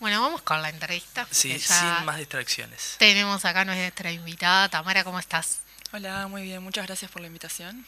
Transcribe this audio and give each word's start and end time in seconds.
Bueno, 0.00 0.22
vamos 0.22 0.42
con 0.42 0.62
la 0.62 0.68
entrevista. 0.68 1.26
Sí, 1.30 1.58
sin 1.58 2.04
más 2.04 2.18
distracciones. 2.18 2.96
Tenemos 2.98 3.44
acá 3.44 3.64
nuestra 3.64 4.12
invitada. 4.12 4.68
Tamara, 4.68 5.02
¿cómo 5.02 5.18
estás? 5.18 5.60
Hola, 5.92 6.28
muy 6.28 6.42
bien. 6.42 6.62
Muchas 6.62 6.86
gracias 6.86 7.10
por 7.10 7.20
la 7.20 7.26
invitación. 7.26 7.84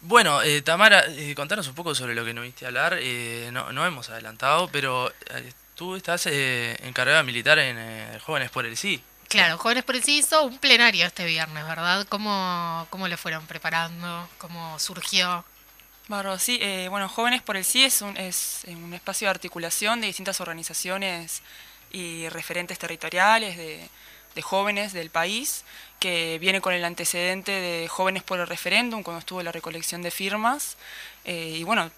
Bueno, 0.00 0.42
eh, 0.42 0.60
Tamara, 0.60 1.04
eh, 1.08 1.34
contanos 1.34 1.66
un 1.68 1.74
poco 1.74 1.94
sobre 1.94 2.14
lo 2.14 2.24
que 2.24 2.34
nos 2.34 2.44
viste 2.44 2.64
a 2.64 2.68
hablar. 2.68 2.98
Eh, 3.00 3.50
no, 3.52 3.72
no 3.72 3.86
hemos 3.86 4.10
adelantado, 4.10 4.68
pero 4.68 5.10
eh, 5.30 5.52
tú 5.76 5.96
estás 5.96 6.26
encargada 6.26 7.22
militar 7.22 7.58
en 7.58 8.18
Jóvenes 8.20 8.50
por 8.50 8.66
el 8.66 8.76
Sí. 8.76 9.02
Claro, 9.28 9.56
Jóvenes 9.56 9.84
por 9.84 9.96
el 9.96 10.04
Sí 10.04 10.18
hizo 10.18 10.44
un 10.44 10.58
plenario 10.58 11.06
este 11.06 11.24
viernes, 11.24 11.66
¿verdad? 11.66 12.06
¿Cómo, 12.08 12.86
cómo 12.90 13.08
le 13.08 13.16
fueron 13.16 13.46
preparando? 13.46 14.28
¿Cómo 14.38 14.78
surgió? 14.78 15.44
Barro, 16.06 16.38
sí, 16.38 16.58
eh, 16.60 16.88
bueno, 16.90 17.08
Jóvenes 17.08 17.40
por 17.40 17.56
el 17.56 17.64
Sí 17.64 17.82
es 17.82 18.02
un, 18.02 18.14
es 18.18 18.64
eh, 18.64 18.76
un 18.76 18.92
espacio 18.92 19.26
de 19.26 19.30
articulación 19.30 20.02
de 20.02 20.06
distintas 20.08 20.38
organizaciones 20.40 21.42
y 21.90 22.28
referentes 22.28 22.78
territoriales 22.78 23.56
de, 23.56 23.88
jóvenes 24.42 24.92
del 24.92 25.10
país, 25.10 25.64
que 26.00 26.38
viene 26.40 26.60
con 26.60 26.74
el 26.74 26.84
antecedente 26.84 27.52
de 27.52 27.86
Jóvenes 27.88 28.24
por 28.24 28.40
el 28.40 28.48
Referéndum, 28.48 29.04
cuando 29.04 29.20
estuvo 29.20 29.40
la 29.44 29.52
recolección 29.52 30.02
de 30.02 30.10
firmas, 30.10 30.76
eh, 31.24 31.54
y 31.56 31.62
bueno, 31.62 31.90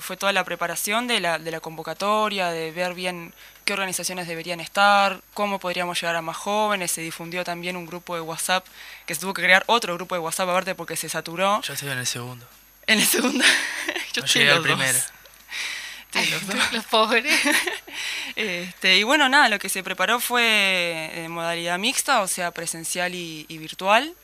fue 0.00 0.16
toda 0.16 0.32
la 0.32 0.44
preparación 0.44 1.06
de 1.06 1.20
la, 1.20 1.38
de 1.38 1.50
la 1.50 1.60
convocatoria, 1.60 2.50
de 2.50 2.70
ver 2.70 2.94
bien 2.94 3.34
qué 3.64 3.74
organizaciones 3.74 4.26
deberían 4.26 4.60
estar, 4.60 5.20
cómo 5.34 5.58
podríamos 5.58 6.00
llegar 6.00 6.16
a 6.16 6.22
más 6.22 6.36
jóvenes, 6.36 6.92
se 6.92 7.02
difundió 7.02 7.44
también 7.44 7.76
un 7.76 7.84
grupo 7.84 8.14
de 8.14 8.22
WhatsApp, 8.22 8.64
que 9.06 9.14
se 9.14 9.20
tuvo 9.20 9.34
que 9.34 9.42
crear 9.42 9.64
otro 9.66 9.94
grupo 9.94 10.14
de 10.14 10.20
WhatsApp 10.20 10.48
aparte 10.48 10.74
porque 10.74 10.96
se 10.96 11.08
saturó. 11.08 11.60
Yo 11.60 11.74
estoy 11.74 11.90
en 11.90 11.98
el 11.98 12.06
segundo. 12.06 12.46
En 12.86 12.98
el 12.98 13.06
segundo. 13.06 13.44
Yo 14.12 14.24
llegué 14.24 14.50
al 14.50 14.62
primero. 14.62 14.98
los, 16.72 16.84
pobres. 16.86 17.40
Este, 18.34 18.96
y 18.96 19.02
bueno, 19.02 19.28
nada, 19.28 19.50
lo 19.50 19.58
que 19.58 19.68
se 19.68 19.82
preparó 19.82 20.18
fue 20.18 21.10
en 21.14 21.30
modalidad 21.30 21.78
mixta, 21.78 22.22
o 22.22 22.26
sea, 22.26 22.50
presencial 22.50 23.14
y, 23.14 23.44
virtual, 23.58 24.14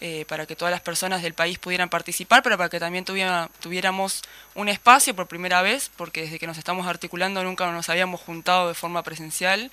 eh, 0.00 0.24
para 0.28 0.46
que 0.46 0.54
todas 0.54 0.70
las 0.70 0.80
personas 0.80 1.20
del 1.20 1.34
país 1.34 1.58
pudieran 1.58 1.88
participar, 1.88 2.44
pero 2.44 2.56
para 2.56 2.68
que 2.68 2.78
también 2.78 3.04
tuviéramos 3.04 4.22
un 4.54 4.68
espacio 4.68 5.16
por 5.16 5.26
primera 5.26 5.62
vez, 5.62 5.90
porque 5.96 6.22
desde 6.22 6.38
que 6.38 6.46
nos 6.46 6.58
estamos 6.58 6.86
articulando 6.86 7.42
nunca 7.42 7.70
nos 7.72 7.88
habíamos 7.88 8.20
juntado 8.20 8.68
de 8.68 8.74
forma 8.74 9.02
presencial. 9.02 9.72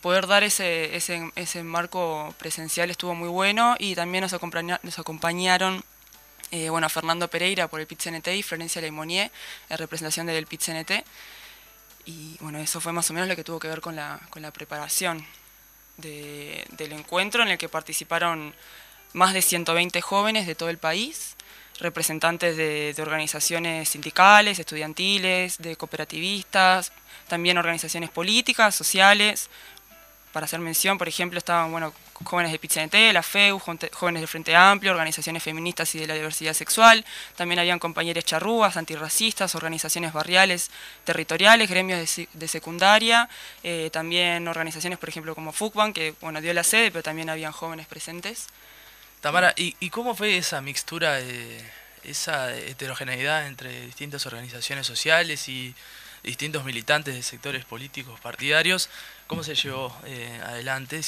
Poder 0.00 0.26
dar 0.26 0.42
ese, 0.42 0.96
ese, 0.96 1.30
ese 1.36 1.62
marco 1.62 2.34
presencial 2.38 2.90
estuvo 2.90 3.14
muy 3.14 3.28
bueno 3.28 3.76
y 3.78 3.94
también 3.94 4.22
nos, 4.22 4.32
nos 4.32 4.98
acompañaron 4.98 5.84
eh, 6.54 6.70
bueno, 6.70 6.88
Fernando 6.88 7.26
Pereira 7.26 7.66
por 7.66 7.80
el 7.80 7.88
PIT-CNT 7.88 8.28
y 8.28 8.44
Florencia 8.44 8.80
Leimonier 8.80 9.32
en 9.68 9.76
representación 9.76 10.26
del 10.26 10.46
PIT-CNT. 10.46 11.04
Y 12.04 12.36
bueno, 12.38 12.60
eso 12.60 12.80
fue 12.80 12.92
más 12.92 13.10
o 13.10 13.12
menos 13.12 13.28
lo 13.28 13.34
que 13.34 13.42
tuvo 13.42 13.58
que 13.58 13.66
ver 13.66 13.80
con 13.80 13.96
la, 13.96 14.20
con 14.30 14.40
la 14.40 14.52
preparación 14.52 15.26
del 15.96 16.92
encuentro 16.92 17.42
en 17.42 17.48
el 17.48 17.58
que 17.58 17.68
participaron 17.68 18.54
más 19.14 19.34
de 19.34 19.42
120 19.42 20.00
jóvenes 20.00 20.46
de 20.46 20.54
todo 20.54 20.68
el 20.68 20.78
país, 20.78 21.34
representantes 21.80 22.56
de, 22.56 22.94
de 22.94 23.02
organizaciones 23.02 23.88
sindicales, 23.88 24.60
estudiantiles, 24.60 25.58
de 25.58 25.74
cooperativistas, 25.74 26.92
también 27.26 27.58
organizaciones 27.58 28.10
políticas, 28.10 28.76
sociales, 28.76 29.50
para 30.32 30.44
hacer 30.44 30.60
mención, 30.60 30.98
por 30.98 31.08
ejemplo, 31.08 31.36
estaban 31.36 31.72
bueno, 31.72 31.92
jóvenes 32.22 32.52
de 32.52 32.58
PITCNT, 32.58 32.94
la 33.12 33.22
FEU, 33.22 33.58
jóvenes 33.58 34.20
del 34.20 34.28
Frente 34.28 34.54
Amplio, 34.54 34.92
organizaciones 34.92 35.42
feministas 35.42 35.94
y 35.94 35.98
de 35.98 36.06
la 36.06 36.14
diversidad 36.14 36.54
sexual, 36.54 37.04
también 37.36 37.58
habían 37.58 37.78
compañeros 37.78 38.24
charrúas, 38.24 38.76
antirracistas, 38.76 39.54
organizaciones 39.54 40.12
barriales, 40.12 40.70
territoriales, 41.04 41.68
gremios 41.68 42.20
de, 42.32 42.48
secundaria, 42.48 43.28
eh, 43.62 43.90
también 43.92 44.46
organizaciones, 44.46 44.98
por 44.98 45.08
ejemplo, 45.08 45.34
como 45.34 45.52
FUCBAN, 45.52 45.92
que 45.92 46.14
bueno, 46.20 46.40
dio 46.40 46.52
la 46.54 46.62
sede, 46.64 46.90
pero 46.90 47.02
también 47.02 47.30
habían 47.30 47.52
jóvenes 47.52 47.86
presentes. 47.86 48.46
Tamara, 49.20 49.54
¿y, 49.56 49.90
cómo 49.90 50.14
fue 50.14 50.36
esa 50.36 50.60
mixtura, 50.60 51.18
esa 52.04 52.54
heterogeneidad 52.54 53.46
entre 53.46 53.86
distintas 53.86 54.26
organizaciones 54.26 54.86
sociales 54.86 55.48
y 55.48 55.74
distintos 56.24 56.64
militantes 56.64 57.14
de 57.14 57.22
sectores 57.22 57.64
políticos 57.64 58.18
partidarios. 58.20 58.88
¿Cómo 59.26 59.44
se 59.44 59.54
llevó 59.54 59.96
eh, 60.04 60.40
adelante? 60.44 61.02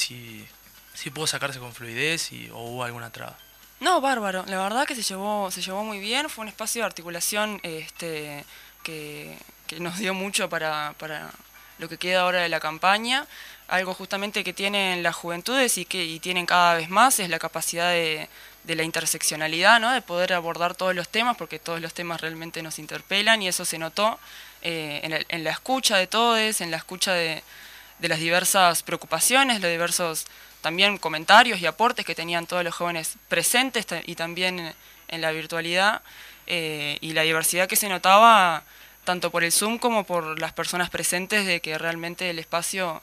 Si 0.97 1.09
pudo 1.11 1.27
sacarse 1.27 1.59
con 1.59 1.73
fluidez 1.73 2.31
y, 2.31 2.49
o 2.49 2.59
hubo 2.59 2.83
alguna 2.83 3.11
traba. 3.11 3.37
No, 3.79 4.01
bárbaro. 4.01 4.43
La 4.47 4.61
verdad 4.61 4.87
que 4.87 4.95
se 4.95 5.03
llevó, 5.03 5.51
se 5.51 5.61
llevó 5.61 5.83
muy 5.83 5.99
bien. 5.99 6.29
Fue 6.29 6.41
un 6.41 6.47
espacio 6.47 6.81
de 6.81 6.87
articulación 6.87 7.59
este, 7.61 8.43
que, 8.83 9.37
nos 9.79 9.99
dio 9.99 10.13
mucho 10.13 10.49
para, 10.49 10.95
para 10.97 11.29
lo 11.77 11.87
que 11.87 11.97
queda 11.97 12.21
ahora 12.21 12.41
de 12.41 12.49
la 12.49 12.59
campaña. 12.59 13.27
Algo 13.67 13.93
justamente 13.93 14.43
que 14.43 14.53
tienen 14.53 15.03
las 15.03 15.15
juventudes 15.15 15.77
y 15.77 15.85
que 15.85 16.19
tienen 16.21 16.45
cada 16.45 16.73
vez 16.73 16.89
más 16.89 17.19
es 17.19 17.29
la 17.29 17.37
capacidad 17.37 17.91
de, 17.91 18.27
de 18.67 18.75
la 18.75 18.83
interseccionalidad, 18.83 19.79
¿no? 19.79 19.91
de 19.91 20.01
poder 20.01 20.33
abordar 20.33 20.75
todos 20.75 20.93
los 20.93 21.07
temas, 21.07 21.37
porque 21.37 21.57
todos 21.57 21.81
los 21.81 21.93
temas 21.93 22.19
realmente 22.21 22.61
nos 22.61 22.79
interpelan 22.79 23.41
y 23.41 23.47
eso 23.47 23.63
se 23.63 23.77
notó 23.77 24.19
eh, 24.61 25.23
en, 25.29 25.43
la 25.43 25.51
escucha 25.51 25.95
de 25.97 26.05
todos, 26.05 26.59
en 26.59 26.69
la 26.69 26.77
escucha 26.77 27.13
de, 27.13 27.41
las 28.01 28.19
diversas 28.19 28.83
preocupaciones, 28.83 29.61
los 29.61 29.71
diversos 29.71 30.27
también 30.67 30.97
comentarios 30.97 31.59
y 31.61 31.65
aportes 31.65 32.05
que 32.05 32.13
tenían 32.13 32.45
todos 32.45 32.63
los 32.63 32.75
jóvenes 32.75 33.15
presentes 33.29 33.85
y 34.05 34.15
también 34.15 34.73
en, 35.07 35.21
la 35.21 35.31
virtualidad 35.31 36.01
eh, 36.45 36.97
y 36.99 37.13
la 37.13 37.21
diversidad 37.21 37.67
que 37.67 37.77
se 37.77 37.87
notaba 37.87 38.63
tanto 39.05 39.31
por 39.31 39.43
el 39.43 39.51
Zoom 39.51 39.77
como 39.77 40.03
por 40.03 40.39
las 40.39 40.51
personas 40.51 40.89
presentes 40.89 41.45
de 41.45 41.61
que 41.61 41.77
realmente 41.77 42.29
el 42.29 42.39
espacio 42.39 43.01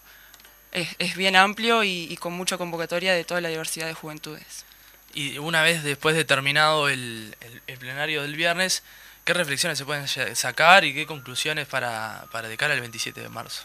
es, 0.72 1.16
bien 1.16 1.36
amplio 1.36 1.84
y, 1.84 2.14
con 2.20 2.34
mucha 2.34 2.58
convocatoria 2.58 3.14
de 3.14 3.24
toda 3.24 3.40
la 3.40 3.48
diversidad 3.48 3.86
de 3.86 3.94
juventudes. 3.94 4.66
Y 5.14 5.38
una 5.38 5.62
vez 5.62 5.82
después 5.82 6.14
de 6.14 6.24
terminado 6.24 6.90
el 6.90 7.34
plenario 7.78 8.22
del 8.22 8.36
viernes, 8.36 8.82
¿Qué 9.24 9.32
reflexiones 9.32 9.78
se 9.78 9.86
pueden 9.86 10.06
sacar 10.06 10.84
y 10.84 10.92
qué 10.92 11.06
conclusiones 11.06 11.66
para, 11.66 12.26
para 12.30 12.48
de 12.48 12.58
cara 12.58 12.74
al 12.74 12.80
27 12.80 13.22
de 13.22 13.30
marzo? 13.30 13.64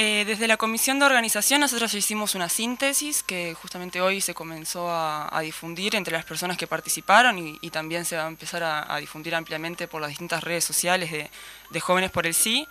Eh, 0.00 0.24
desde 0.24 0.46
la 0.46 0.56
comisión 0.56 1.00
de 1.00 1.06
organización 1.06 1.60
nosotros 1.60 1.92
hicimos 1.92 2.36
una 2.36 2.48
síntesis 2.48 3.24
que 3.24 3.52
justamente 3.54 4.00
hoy 4.00 4.20
se 4.20 4.32
comenzó 4.32 4.88
a, 4.88 5.40
difundir 5.42 5.96
entre 5.96 6.12
las 6.12 6.24
personas 6.24 6.56
que 6.56 6.68
participaron 6.68 7.58
y, 7.60 7.70
también 7.70 8.04
se 8.04 8.16
va 8.16 8.26
a 8.26 8.28
empezar 8.28 8.62
a, 8.62 8.96
difundir 9.00 9.34
ampliamente 9.34 9.88
por 9.88 10.00
las 10.00 10.10
distintas 10.10 10.44
redes 10.44 10.64
sociales 10.64 11.10
de, 11.10 11.28
de 11.70 11.80
Jóvenes 11.80 12.12
por 12.12 12.28
el 12.28 12.34
Sí. 12.34 12.68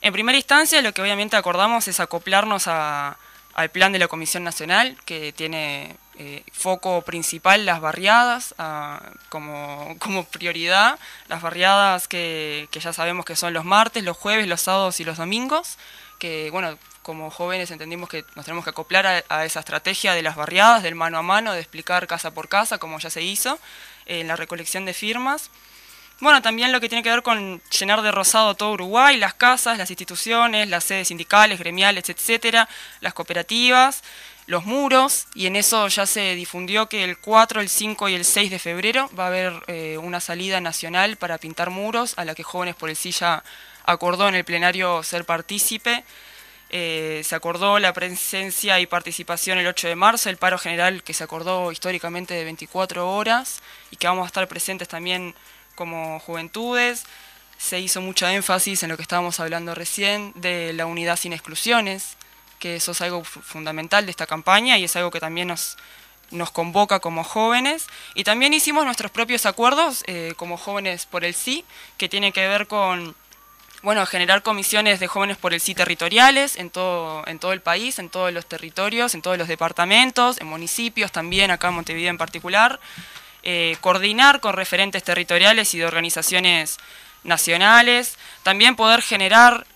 En 0.00 0.14
primera 0.14 0.38
instancia 0.38 0.80
lo 0.80 0.94
que 0.94 1.02
obviamente 1.02 1.36
acordamos 1.36 1.88
es 1.88 2.00
acoplarnos 2.00 2.66
a, 2.68 3.18
al 3.52 3.70
plan 3.70 3.92
de 3.92 3.98
la 3.98 4.08
Comisión 4.08 4.42
Nacional, 4.42 4.96
que 5.04 5.32
tiene 5.32 5.96
eh, 6.18 6.42
foco 6.52 7.02
principal 7.02 7.66
las 7.66 7.82
barriadas 7.82 8.54
como, 9.28 9.94
como, 9.98 10.24
prioridad, 10.24 10.98
las 11.28 11.42
barriadas 11.42 12.08
que, 12.08 12.68
que, 12.70 12.80
ya 12.80 12.94
sabemos 12.94 13.26
que 13.26 13.36
son 13.36 13.52
los 13.52 13.66
martes, 13.66 14.04
los 14.04 14.16
jueves, 14.16 14.48
los 14.48 14.62
sábados 14.62 15.00
y 15.00 15.04
los 15.04 15.18
domingos, 15.18 15.76
que 16.22 16.50
bueno, 16.52 16.78
como 17.02 17.32
jóvenes 17.32 17.72
entendimos 17.72 18.08
que 18.08 18.24
nos 18.36 18.44
tenemos 18.44 18.62
que 18.62 18.70
acoplar 18.70 19.24
a, 19.28 19.44
esa 19.44 19.58
estrategia 19.58 20.14
de 20.14 20.22
las 20.22 20.36
barriadas, 20.36 20.84
del 20.84 20.94
mano 20.94 21.18
a 21.18 21.22
mano, 21.22 21.52
de 21.52 21.58
explicar 21.58 22.06
casa 22.06 22.30
por 22.30 22.48
casa, 22.48 22.78
como 22.78 23.00
ya 23.00 23.10
se 23.10 23.22
hizo, 23.22 23.58
en 24.06 24.28
la 24.28 24.36
recolección 24.36 24.84
de 24.84 24.94
firmas. 24.94 25.50
Bueno, 26.20 26.40
también 26.40 26.70
lo 26.70 26.80
que 26.80 26.88
tiene 26.88 27.02
que 27.02 27.10
ver 27.10 27.24
con 27.24 27.60
llenar 27.76 28.02
de 28.02 28.12
rosado 28.12 28.54
todo 28.54 28.70
Uruguay, 28.70 29.16
las 29.16 29.34
casas, 29.34 29.78
las 29.78 29.90
instituciones, 29.90 30.68
las 30.68 30.84
sedes 30.84 31.08
sindicales, 31.08 31.58
gremiales, 31.58 32.08
etcétera, 32.08 32.68
las 33.00 33.14
cooperativas, 33.14 34.04
los 34.46 34.64
muros, 34.64 35.26
y 35.34 35.46
en 35.46 35.56
eso 35.56 35.88
ya 35.88 36.06
se 36.06 36.36
difundió 36.36 36.88
que 36.88 37.02
el 37.02 37.18
4, 37.18 37.60
el 37.60 37.68
5 37.68 38.08
y 38.10 38.14
el 38.14 38.24
6 38.24 38.48
de 38.48 38.60
febrero 38.60 39.10
va 39.18 39.24
a 39.24 39.26
haber 39.26 39.64
eh, 39.66 39.98
una 39.98 40.20
salida 40.20 40.60
nacional 40.60 41.16
para 41.16 41.38
pintar 41.38 41.70
muros, 41.70 42.14
a 42.16 42.24
la 42.24 42.36
que 42.36 42.44
Jóvenes 42.44 42.76
por 42.76 42.90
el 42.90 42.94
Silla 42.94 43.42
acordó 43.84 44.28
en 44.28 44.34
el 44.34 44.44
plenario 44.44 45.02
ser 45.02 45.24
partícipe. 45.24 46.04
Eh, 46.70 47.20
se 47.24 47.34
acordó 47.34 47.78
la 47.78 47.92
presencia 47.92 48.80
y 48.80 48.86
participación 48.86 49.58
el 49.58 49.66
8 49.66 49.88
de 49.88 49.94
marzo, 49.94 50.30
el 50.30 50.38
paro 50.38 50.56
general 50.56 51.02
que 51.02 51.12
se 51.12 51.22
acordó 51.22 51.70
históricamente 51.70 52.32
de 52.32 52.44
24 52.44 53.10
horas 53.10 53.60
y 53.90 53.96
que 53.96 54.06
vamos 54.06 54.24
a 54.24 54.28
estar 54.28 54.48
presentes 54.48 54.88
también 54.88 55.34
como 55.74 56.18
juventudes. 56.20 57.04
Se 57.58 57.78
hizo 57.78 58.00
mucha 58.00 58.32
énfasis 58.32 58.82
en 58.82 58.88
lo 58.88 58.96
que 58.96 59.02
estábamos 59.02 59.38
hablando 59.38 59.74
recién 59.74 60.32
de 60.34 60.72
la 60.72 60.86
unidad 60.86 61.16
sin 61.16 61.34
exclusiones, 61.34 62.16
que 62.58 62.76
eso 62.76 62.92
es 62.92 63.00
algo 63.02 63.22
fundamental 63.22 64.06
de 64.06 64.10
esta 64.10 64.26
campaña 64.26 64.78
y 64.78 64.84
es 64.84 64.96
algo 64.96 65.10
que 65.10 65.20
también 65.20 65.48
nos, 65.48 65.76
nos 66.30 66.50
convoca 66.50 67.00
como 67.00 67.22
jóvenes. 67.22 67.86
Y 68.14 68.24
también 68.24 68.54
hicimos 68.54 68.84
nuestros 68.84 69.10
propios 69.10 69.46
acuerdos 69.46 70.02
eh, 70.06 70.34
como 70.36 70.56
jóvenes 70.56 71.06
por 71.06 71.24
el 71.24 71.34
sí, 71.34 71.64
que 71.98 72.08
tiene 72.08 72.32
que 72.32 72.48
ver 72.48 72.66
con 72.66 73.14
bueno, 73.82 74.06
generar 74.06 74.42
comisiones 74.42 75.00
de 75.00 75.08
jóvenes 75.08 75.36
por 75.36 75.52
el 75.52 75.60
sí 75.60 75.74
territoriales 75.74 76.56
en 76.56 76.70
todo, 76.70 77.26
en 77.26 77.40
todo 77.40 77.52
el 77.52 77.60
país, 77.60 77.98
en 77.98 78.08
todos 78.08 78.32
los 78.32 78.46
territorios, 78.46 79.14
en 79.14 79.22
todos 79.22 79.36
los 79.36 79.48
departamentos, 79.48 80.40
en 80.40 80.46
municipios 80.46 81.10
también, 81.10 81.50
acá 81.50 81.68
en 81.68 81.74
Montevideo 81.74 82.10
en 82.10 82.18
particular. 82.18 82.78
Eh, 83.42 83.76
coordinar 83.80 84.38
con 84.38 84.54
referentes 84.54 85.02
territoriales 85.02 85.74
y 85.74 85.78
de 85.78 85.86
organizaciones 85.86 86.78
nacionales, 87.24 88.16
también 88.44 88.76
poder 88.76 89.02
generar 89.02 89.66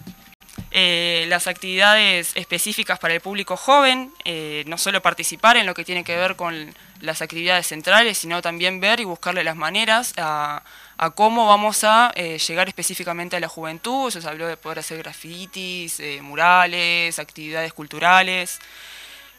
eh, 0.78 1.24
las 1.28 1.46
actividades 1.46 2.32
específicas 2.34 2.98
para 2.98 3.14
el 3.14 3.22
público 3.22 3.56
joven, 3.56 4.12
eh, 4.26 4.62
no 4.66 4.76
solo 4.76 5.00
participar 5.00 5.56
en 5.56 5.64
lo 5.64 5.72
que 5.72 5.86
tiene 5.86 6.04
que 6.04 6.14
ver 6.14 6.36
con 6.36 6.74
las 7.00 7.22
actividades 7.22 7.66
centrales, 7.66 8.18
sino 8.18 8.42
también 8.42 8.78
ver 8.78 9.00
y 9.00 9.04
buscarle 9.04 9.42
las 9.42 9.56
maneras 9.56 10.12
a, 10.18 10.62
cómo 11.14 11.46
vamos 11.46 11.82
a 11.82 12.12
eh, 12.14 12.36
llegar 12.38 12.68
específicamente 12.68 13.36
a 13.36 13.40
la 13.40 13.48
juventud. 13.48 14.10
Se 14.10 14.28
habló 14.28 14.48
de 14.48 14.58
poder 14.58 14.80
hacer 14.80 14.98
grafitis, 14.98 16.02
murales, 16.20 17.18
actividades 17.18 17.72
culturales. 17.72 18.58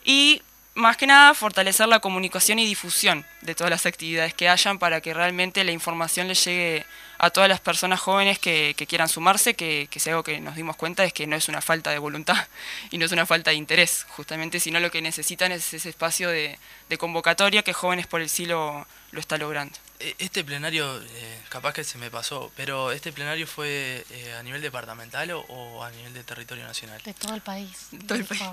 Y 0.03 0.41
más 0.77 0.95
que 0.95 1.07
nada 1.07 1.33
fortalecer 1.33 1.87
la 1.87 1.99
comunicación 1.99 2.59
y 2.59 2.65
difusión 2.65 3.25
de 3.41 3.55
todas 3.55 3.71
las 3.71 3.87
actividades 3.87 4.35
que 4.35 4.47
hayan 4.47 4.77
para 4.77 5.01
que 5.01 5.11
realmente 5.11 5.63
la 5.63 5.71
información 5.71 6.27
le 6.27 6.35
llegue 6.35 6.85
a 7.17 7.31
todas 7.31 7.49
las 7.49 7.59
personas 7.59 7.99
jóvenes 7.99 8.37
que, 8.37 8.75
quieran 8.87 9.09
sumarse, 9.09 9.55
que, 9.55 9.87
que, 9.89 9.99
si 9.99 10.11
algo 10.11 10.21
que 10.21 10.39
nos 10.39 10.55
dimos 10.55 10.75
cuenta 10.75 11.03
es 11.03 11.13
que 11.13 11.25
no 11.25 11.35
es 11.35 11.49
una 11.49 11.61
falta 11.61 11.89
de 11.89 11.97
voluntad 11.97 12.47
y 12.91 12.99
no 12.99 13.05
es 13.05 13.11
una 13.11 13.25
falta 13.25 13.49
de 13.49 13.57
interés, 13.57 14.05
justamente, 14.09 14.59
sino 14.59 14.79
lo 14.79 14.91
que 14.91 15.01
necesitan 15.01 15.51
es 15.51 15.73
ese 15.73 15.89
espacio 15.89 16.29
de, 16.29 16.59
convocatoria 16.99 17.63
que 17.63 17.73
Jóvenes 17.73 18.05
por 18.05 18.21
el 18.21 18.29
Silo 18.29 18.85
lo 19.11 19.19
está 19.19 19.37
logrando. 19.37 19.75
E, 19.99 20.15
este 20.19 20.43
plenario, 20.43 21.01
eh, 21.01 21.39
capaz 21.49 21.73
que 21.73 21.83
se 21.83 21.97
me 21.97 22.11
pasó, 22.11 22.51
pero 22.55 22.91
¿este 22.91 23.11
plenario 23.11 23.47
fue 23.47 24.05
eh, 24.11 24.35
a 24.39 24.43
nivel 24.43 24.61
departamental 24.61 25.31
o, 25.31 25.83
a 25.83 25.89
nivel 25.89 26.13
de 26.13 26.23
territorio 26.23 26.65
nacional? 26.65 27.01
De 27.03 27.15
todo 27.15 27.33
el 27.33 27.41
país. 27.41 27.89
todo 28.05 28.19
el 28.19 28.25
país. 28.25 28.43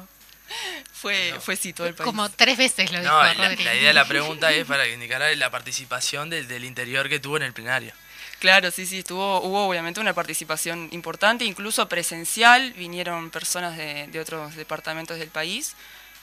Fue, 0.93 1.35
fue 1.41 1.57
sí, 1.57 1.73
todo 1.73 1.87
el 1.87 1.95
país. 1.95 2.05
Como 2.05 2.31
tres 2.31 2.57
veces 2.57 2.91
lo 2.93 3.01
dijo 3.01 3.13
no, 3.13 3.23
la, 3.23 3.35
la, 3.35 3.55
idea 3.55 3.89
de 3.89 3.93
la 3.95 4.07
pregunta 4.07 4.53
es 4.53 4.67
para 4.67 4.87
indicar 4.89 5.23
la 5.37 5.51
participación 5.51 6.31
del, 6.31 6.49
del 6.49 6.65
interior 6.65 7.09
que 7.09 7.19
tuvo 7.19 7.37
en 7.37 7.45
el 7.45 7.53
plenario. 7.53 7.93
Claro, 8.39 8.71
sí, 8.71 8.85
sí, 8.85 8.99
estuvo, 8.99 9.41
hubo 9.41 9.67
obviamente 9.67 10.01
una 10.01 10.13
participación 10.13 10.89
importante, 10.93 11.45
incluso 11.45 11.89
presencial, 11.89 12.73
vinieron 12.75 13.31
personas 13.31 13.77
de, 13.77 14.07
de 14.09 14.21
otros 14.21 14.55
departamentos 14.55 15.19
del 15.19 15.29
país 15.29 15.75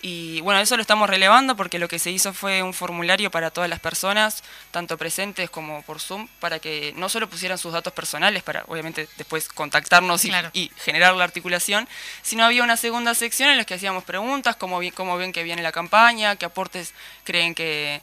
y 0.02 0.42
bueno, 0.42 0.60
eso 0.60 0.76
lo 0.76 0.82
estamos 0.82 1.10
relevando 1.10 1.56
porque 1.56 1.78
lo 1.78 1.88
que 1.88 2.00
se 2.00 2.10
hizo 2.10 2.34
fue 2.34 2.64
un 2.64 2.74
formulario 2.74 3.30
para 3.30 3.52
todas 3.52 3.70
las 3.70 3.80
personas, 3.80 4.44
tanto 4.72 4.98
presentes 4.98 5.50
como 5.50 5.84
por 5.84 6.00
Zoom, 6.00 6.28
para 6.40 6.60
que 6.60 6.94
no 6.98 7.08
solo 7.08 7.30
pusieran 7.30 7.58
sus 7.58 7.74
datos 7.74 7.94
personales, 7.94 8.42
para 8.42 8.64
obviamente 8.68 9.08
después 9.18 9.48
contactarnos 9.48 10.26
y, 10.26 10.72
generar 10.78 11.14
la 11.16 11.24
articulación, 11.24 11.88
sino 12.24 12.44
había 12.44 12.64
una 12.64 12.78
segunda 12.78 13.14
sección 13.14 13.50
en 13.50 13.58
la 13.58 13.66
que 13.66 13.76
hacíamos 13.76 14.04
preguntas, 14.04 14.56
cómo, 14.56 14.80
cómo 14.96 15.18
ven 15.18 15.32
que 15.32 15.44
viene 15.44 15.62
la 15.62 15.72
campaña, 15.72 16.36
qué 16.36 16.46
aportes 16.46 16.94
creen 17.24 17.54
que, 17.54 18.02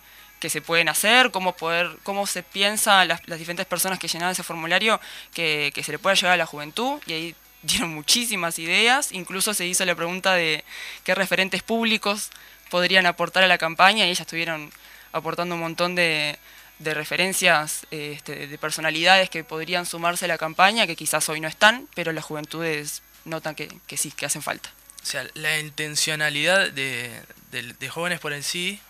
se 0.48 0.62
pueden 0.62 0.88
hacer, 0.88 1.32
cómo 1.32 1.56
poder, 1.56 1.98
cómo 2.04 2.24
se 2.28 2.44
piensa 2.44 3.04
las, 3.04 3.26
las 3.26 3.40
diferentes 3.40 3.66
personas 3.66 3.98
que 3.98 4.06
llenaban 4.06 4.32
ese 4.32 4.44
formulario 4.44 5.00
que, 5.34 5.72
que 5.74 5.82
se 5.82 5.90
le 5.90 5.98
pueda 5.98 6.14
llegar 6.14 6.34
a 6.34 6.36
la 6.36 6.46
juventud, 6.46 7.00
y 7.06 7.12
ahí 7.12 7.34
dieron 7.62 7.94
muchísimas 7.94 8.58
ideas, 8.58 9.12
incluso 9.12 9.54
se 9.54 9.66
hizo 9.66 9.84
la 9.84 9.94
pregunta 9.94 10.34
de 10.34 10.64
qué 11.04 11.14
referentes 11.14 11.62
públicos 11.62 12.30
podrían 12.70 13.06
aportar 13.06 13.42
a 13.44 13.48
la 13.48 13.58
campaña 13.58 14.04
y 14.04 14.08
ellas 14.08 14.20
estuvieron 14.20 14.70
aportando 15.12 15.54
un 15.54 15.60
montón 15.60 15.94
de, 15.94 16.38
referencias 16.80 17.86
este, 17.90 18.46
de 18.46 18.58
personalidades 18.58 19.30
que 19.30 19.42
podrían 19.42 19.86
sumarse 19.86 20.26
a 20.26 20.28
la 20.28 20.38
campaña, 20.38 20.86
que 20.86 20.94
quizás 20.94 21.28
hoy 21.28 21.40
no 21.40 21.48
están, 21.48 21.88
pero 21.94 22.12
las 22.12 22.24
juventudes 22.24 23.02
notan 23.24 23.54
que, 23.54 23.68
sí, 23.96 24.12
que 24.12 24.26
hacen 24.26 24.42
falta. 24.42 24.70
O 25.02 25.06
sea, 25.06 25.26
la 25.34 25.58
intencionalidad 25.58 26.70
de, 26.70 27.20
jóvenes 27.90 28.20
por 28.20 28.32
en 28.32 28.42
sí, 28.42 28.80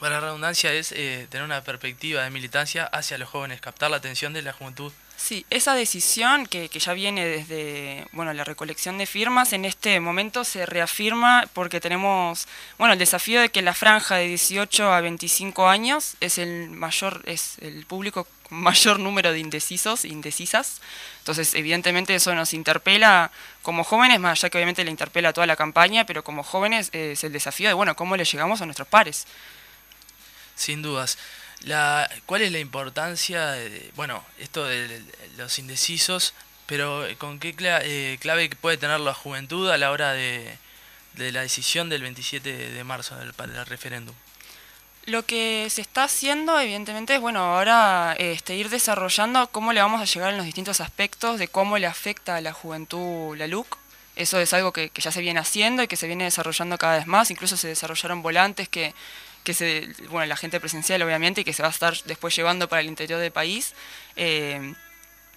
para 0.00 0.16
la 0.16 0.20
redundancia, 0.20 0.72
es 0.72 0.92
eh, 0.92 1.26
tener 1.28 1.44
una 1.44 1.62
perspectiva 1.62 2.22
de 2.22 2.30
militancia 2.30 2.84
hacia 2.84 3.18
los 3.18 3.28
jóvenes, 3.28 3.60
captar 3.60 3.90
la 3.90 3.98
atención 3.98 4.32
de 4.32 4.42
la 4.42 4.52
juventud 4.52 4.92
Sí, 5.18 5.44
esa 5.50 5.74
decisión 5.74 6.46
que, 6.46 6.68
que, 6.68 6.78
ya 6.78 6.92
viene 6.92 7.26
desde 7.26 8.06
bueno, 8.12 8.32
la 8.34 8.44
recolección 8.44 8.98
de 8.98 9.04
firmas, 9.04 9.52
en 9.52 9.64
este 9.64 9.98
momento 9.98 10.44
se 10.44 10.64
reafirma 10.64 11.48
porque 11.54 11.80
tenemos 11.80 12.46
bueno, 12.78 12.92
el 12.92 13.00
desafío 13.00 13.40
de 13.40 13.48
que 13.48 13.60
la 13.60 13.74
franja 13.74 14.14
de 14.14 14.28
18 14.28 14.92
a 14.92 15.00
25 15.00 15.68
años 15.68 16.14
es 16.20 16.38
el 16.38 16.70
mayor, 16.70 17.22
es 17.26 17.56
el 17.58 17.84
público 17.84 18.28
con 18.48 18.58
mayor 18.60 19.00
número 19.00 19.32
de 19.32 19.40
indecisos 19.40 20.04
e 20.04 20.08
indecisas. 20.08 20.80
Entonces, 21.18 21.52
evidentemente 21.54 22.14
eso 22.14 22.32
nos 22.36 22.54
interpela 22.54 23.32
como 23.62 23.82
jóvenes, 23.82 24.20
más 24.20 24.38
allá 24.38 24.50
que 24.50 24.58
obviamente 24.58 24.84
le 24.84 24.92
interpela 24.92 25.30
a 25.30 25.32
toda 25.32 25.48
la 25.48 25.56
campaña, 25.56 26.06
pero 26.06 26.22
como 26.22 26.44
jóvenes 26.44 26.90
es 26.92 27.24
el 27.24 27.32
desafío 27.32 27.68
de 27.68 27.74
bueno, 27.74 27.96
cómo 27.96 28.16
le 28.16 28.24
llegamos 28.24 28.62
a 28.62 28.66
nuestros 28.66 28.86
pares. 28.86 29.26
Sin 30.54 30.80
dudas. 30.80 31.18
La, 31.62 32.08
¿Cuál 32.26 32.42
es 32.42 32.52
la 32.52 32.60
importancia, 32.60 33.50
de, 33.50 33.90
bueno, 33.96 34.24
esto 34.38 34.64
de 34.64 35.02
los 35.36 35.58
indecisos, 35.58 36.34
pero 36.66 37.04
con 37.18 37.38
qué 37.40 37.54
eh, 37.58 38.18
clave 38.20 38.48
puede 38.50 38.76
tener 38.76 39.00
la 39.00 39.14
juventud 39.14 39.68
a 39.70 39.78
la 39.78 39.90
hora 39.90 40.12
de, 40.12 40.56
la 41.16 41.40
decisión 41.40 41.88
del 41.88 42.02
27 42.02 42.70
de 42.70 42.84
marzo 42.84 43.16
del, 43.16 43.32
del, 43.32 43.66
referéndum? 43.66 44.14
Lo 45.06 45.24
que 45.24 45.66
se 45.70 45.80
está 45.80 46.04
haciendo, 46.04 46.60
evidentemente, 46.60 47.14
es 47.14 47.20
bueno, 47.20 47.40
ahora 47.40 48.14
este, 48.18 48.54
ir 48.54 48.68
desarrollando 48.68 49.48
cómo 49.48 49.72
le 49.72 49.80
vamos 49.80 50.00
a 50.00 50.04
llegar 50.04 50.30
en 50.30 50.36
los 50.36 50.44
distintos 50.44 50.80
aspectos 50.80 51.38
de 51.38 51.48
cómo 51.48 51.78
le 51.78 51.86
afecta 51.86 52.36
a 52.36 52.40
la 52.40 52.52
juventud 52.52 53.36
la 53.36 53.46
LUC. 53.46 53.78
Eso 54.16 54.38
es 54.38 54.52
algo 54.52 54.72
que 54.72 54.90
ya 54.94 55.10
se 55.10 55.20
viene 55.20 55.40
haciendo 55.40 55.82
y 55.82 55.88
que 55.88 55.96
se 55.96 56.08
viene 56.08 56.24
desarrollando 56.24 56.76
cada 56.76 56.98
vez 56.98 57.06
más. 57.06 57.30
Incluso 57.30 57.56
se 57.56 57.68
desarrollaron 57.68 58.20
volantes 58.20 58.68
que 58.68 58.92
que 59.44 59.54
se, 59.54 59.88
bueno, 60.10 60.26
la 60.26 60.36
gente 60.36 60.60
presencial 60.60 61.02
obviamente 61.02 61.40
y 61.40 61.44
que 61.44 61.52
se 61.52 61.62
va 61.62 61.68
a 61.68 61.72
estar 61.72 61.96
después 62.04 62.34
llevando 62.36 62.68
para 62.68 62.80
el 62.80 62.86
interior 62.86 63.20
del 63.20 63.32
país, 63.32 63.74
eh, 64.16 64.74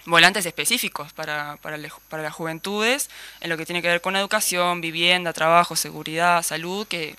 volantes 0.05 0.45
específicos 0.45 1.13
para, 1.13 1.57
para, 1.61 1.77
las 1.77 2.33
juventudes 2.33 3.09
en 3.39 3.49
lo 3.49 3.57
que 3.57 3.65
tiene 3.65 3.81
que 3.81 3.87
ver 3.87 4.01
con 4.01 4.15
educación, 4.15 4.81
vivienda, 4.81 5.33
trabajo, 5.33 5.75
seguridad, 5.75 6.43
salud, 6.43 6.87
que 6.87 7.15